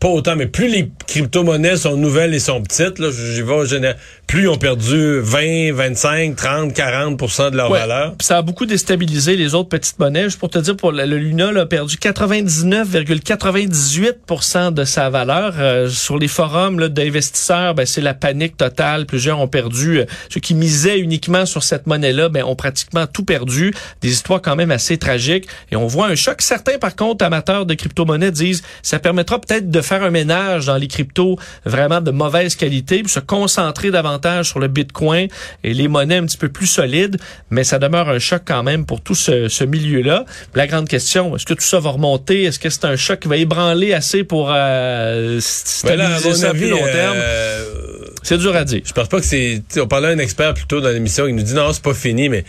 pas 0.00 0.08
autant. 0.08 0.36
Mais 0.36 0.46
plus 0.46 0.68
les 0.68 0.90
crypto-monnaies 1.06 1.76
sont 1.76 1.96
nouvelles 1.96 2.34
et 2.34 2.38
sont 2.38 2.62
petites, 2.62 2.98
là, 2.98 3.08
j'y 3.10 3.42
vais 3.42 3.66
général, 3.66 3.96
plus 4.26 4.42
ils 4.42 4.48
ont 4.48 4.58
perdu 4.58 5.20
20, 5.20 5.72
25, 5.72 6.36
30, 6.36 6.72
40% 6.72 7.50
de 7.50 7.56
leur 7.56 7.70
Ouais. 7.70 7.80
valeur. 7.80 8.14
Ça 8.20 8.38
a 8.38 8.42
beaucoup 8.42 8.66
déstabilisé 8.66 9.36
les 9.36 9.54
autres 9.54 9.68
petites 9.70 9.98
monnaies. 9.98 10.24
Juste 10.24 10.38
pour 10.38 10.50
te 10.50 10.58
dire, 10.58 10.76
pour 10.76 10.92
le, 10.92 11.04
le 11.06 11.16
Luna, 11.16 11.50
là, 11.52 11.62
a 11.62 11.66
perdu 11.66 11.96
99,98% 11.96 14.72
de 14.72 14.84
sa 14.84 15.10
valeur. 15.10 15.54
Euh, 15.58 15.88
sur 15.88 16.18
les 16.18 16.28
forums 16.28 16.78
là, 16.78 16.88
d'investisseurs, 16.88 17.74
ben, 17.74 17.86
c'est 17.86 18.00
la 18.00 18.14
panique 18.14 18.56
totale. 18.56 19.06
Plusieurs 19.06 19.40
ont 19.40 19.48
perdu. 19.48 19.98
euh, 20.00 20.04
ceux 20.30 20.40
qui 20.40 20.54
misaient 20.54 20.98
uniquement 20.98 21.46
sur 21.46 21.62
cette 21.62 21.86
monnaie-là 21.86 22.28
ben, 22.28 22.44
ont 22.44 22.56
pratiquement 22.56 23.06
tout 23.06 23.24
perdu. 23.24 23.74
Des 24.02 24.10
histoires 24.10 24.42
quand 24.42 24.56
même 24.56 24.70
assez 24.70 24.98
tragiques. 24.98 25.46
Et 25.72 25.76
on 25.76 25.86
voit 25.86 26.08
un 26.08 26.14
choc. 26.14 26.42
Certains, 26.42 26.78
par 26.78 26.94
contre, 26.96 27.24
amateurs 27.24 27.66
de 27.66 27.74
crypto-monnaies 27.74 28.30
disent 28.30 28.62
ça 28.82 28.98
permettra 28.98 29.40
peut-être 29.40 29.70
de 29.70 29.80
faire 29.88 30.02
un 30.02 30.10
ménage 30.10 30.66
dans 30.66 30.76
les 30.76 30.86
cryptos 30.88 31.36
vraiment 31.64 32.00
de 32.00 32.10
mauvaise 32.10 32.54
qualité, 32.56 33.02
puis 33.02 33.10
se 33.10 33.20
concentrer 33.20 33.90
davantage 33.90 34.48
sur 34.50 34.58
le 34.58 34.68
Bitcoin 34.68 35.28
et 35.64 35.74
les 35.74 35.88
monnaies 35.88 36.18
un 36.18 36.26
petit 36.26 36.36
peu 36.36 36.48
plus 36.48 36.66
solides, 36.66 37.16
mais 37.50 37.64
ça 37.64 37.78
demeure 37.78 38.08
un 38.08 38.18
choc 38.18 38.42
quand 38.44 38.62
même 38.62 38.86
pour 38.86 39.00
tout 39.00 39.14
ce, 39.14 39.48
ce 39.48 39.64
milieu-là. 39.64 40.24
La 40.54 40.66
grande 40.66 40.88
question, 40.88 41.34
est-ce 41.36 41.46
que 41.46 41.54
tout 41.54 41.62
ça 41.62 41.80
va 41.80 41.90
remonter? 41.90 42.44
Est-ce 42.44 42.58
que 42.58 42.70
c'est 42.70 42.84
un 42.84 42.96
choc 42.96 43.20
qui 43.20 43.28
va 43.28 43.36
ébranler 43.36 43.92
assez 43.94 44.24
pour 44.24 44.50
euh, 44.54 45.40
Ben 45.84 45.96
là, 45.96 46.14
à 46.14 46.18
stabiliser 46.18 46.28
mon 46.28 46.34
ça 46.36 46.50
à 46.50 46.54
plus 46.54 46.68
long 46.70 46.84
terme? 46.84 47.16
euh, 47.16 47.97
C'est 48.22 48.38
dur 48.38 48.54
à 48.56 48.64
dire. 48.64 48.82
je 48.84 48.92
pense 48.92 49.08
pas 49.08 49.20
que 49.20 49.26
c'est. 49.26 49.62
On 49.80 49.86
parlait 49.86 50.08
à 50.08 50.10
un 50.10 50.18
expert 50.18 50.54
plus 50.54 50.66
tôt 50.66 50.80
dans 50.80 50.90
l'émission 50.90 51.26
qui 51.26 51.32
nous 51.32 51.42
dit 51.42 51.54
non, 51.54 51.72
c'est 51.72 51.82
pas 51.82 51.94
fini, 51.94 52.28
mais 52.28 52.44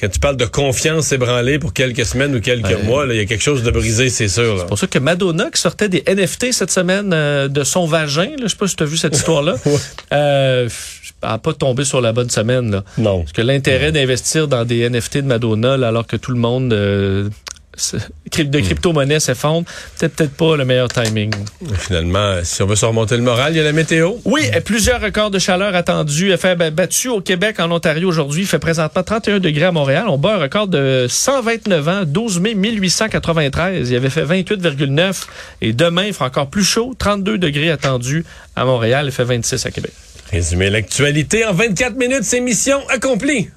quand 0.00 0.08
tu 0.08 0.18
parles 0.18 0.36
de 0.36 0.44
confiance 0.44 1.12
ébranlée 1.12 1.58
pour 1.58 1.72
quelques 1.72 2.04
semaines 2.04 2.34
ou 2.34 2.40
quelques 2.40 2.66
Ouais. 2.66 2.82
mois, 2.82 3.06
il 3.08 3.16
y 3.16 3.20
a 3.20 3.24
quelque 3.26 3.42
chose 3.42 3.62
de 3.62 3.70
brisé, 3.70 4.08
c'est 4.10 4.28
sûr. 4.28 4.56
C'est 4.58 4.66
pour 4.66 4.78
ça 4.78 4.86
que 4.88 4.98
Madonna, 4.98 5.50
qui 5.52 5.60
sortait 5.60 5.88
des 5.88 6.02
NFT 6.06 6.52
cette 6.52 6.72
semaine 6.72 7.12
euh, 7.14 7.46
de 7.48 7.62
son 7.62 7.86
vagin, 7.86 8.30
là, 8.30 8.36
je 8.42 8.48
sais 8.48 8.56
pas 8.56 8.66
si 8.66 8.74
tu 8.76 8.82
as 8.82 8.86
vu 8.86 8.96
cette 8.96 9.14
histoire-là, 9.16 9.54
Ouais. 9.66 9.72
euh, 10.12 10.68
a 11.22 11.38
pas 11.38 11.52
tombé 11.54 11.84
sur 11.84 12.00
la 12.00 12.12
bonne 12.12 12.28
semaine. 12.28 12.70
Là. 12.72 12.84
Non. 12.98 13.20
Parce 13.20 13.32
que 13.32 13.40
l'intérêt 13.40 13.92
d'investir 13.92 14.46
dans 14.48 14.64
des 14.64 14.88
NFT 14.90 15.18
de 15.18 15.26
Madonna, 15.26 15.76
là, 15.76 15.88
alors 15.88 16.06
que 16.06 16.16
tout 16.16 16.32
le 16.32 16.38
monde 16.38 16.72
euh, 16.72 17.28
de 18.38 18.60
crypto-monnaie 18.60 19.20
s'effondre. 19.20 19.66
Peut-être 19.98 20.14
peut-être 20.14 20.34
pas 20.34 20.56
le 20.56 20.64
meilleur 20.64 20.88
timing. 20.88 21.32
Finalement, 21.78 22.38
si 22.42 22.62
on 22.62 22.66
veut 22.66 22.76
se 22.76 22.86
remonter 22.86 23.16
le 23.16 23.22
moral, 23.22 23.52
il 23.52 23.56
y 23.56 23.60
a 23.60 23.64
la 23.64 23.72
météo. 23.72 24.14
Oui, 24.24 24.42
plusieurs 24.64 25.00
records 25.00 25.30
de 25.30 25.38
chaleur 25.38 25.74
attendus. 25.74 26.30
Il 26.30 26.38
fait 26.38 26.56
battu 26.56 27.08
au 27.08 27.20
Québec, 27.20 27.60
en 27.60 27.70
Ontario 27.70 28.08
aujourd'hui. 28.08 28.42
Il 28.42 28.46
fait 28.46 28.58
présentement 28.58 29.02
31 29.02 29.40
degrés 29.40 29.66
à 29.66 29.72
Montréal. 29.72 30.04
On 30.08 30.18
bat 30.18 30.34
un 30.34 30.38
record 30.38 30.68
de 30.68 31.06
129 31.08 31.88
ans, 31.88 32.02
12 32.06 32.40
mai 32.40 32.54
1893. 32.54 33.90
Il 33.90 33.96
avait 33.96 34.10
fait 34.10 34.24
28,9. 34.24 35.24
Et 35.60 35.72
demain, 35.72 36.04
il 36.04 36.12
fera 36.12 36.26
encore 36.26 36.48
plus 36.48 36.64
chaud, 36.64 36.94
32 36.98 37.38
degrés 37.38 37.70
attendus 37.70 38.24
à 38.56 38.64
Montréal. 38.64 39.06
Il 39.06 39.12
fait 39.12 39.24
26 39.24 39.66
à 39.66 39.70
Québec. 39.70 39.92
Résumer 40.30 40.70
l'actualité 40.70 41.44
en 41.44 41.52
24 41.52 41.96
minutes, 41.96 42.24
c'est 42.24 42.40
mission 42.40 42.80
accomplie. 42.88 43.50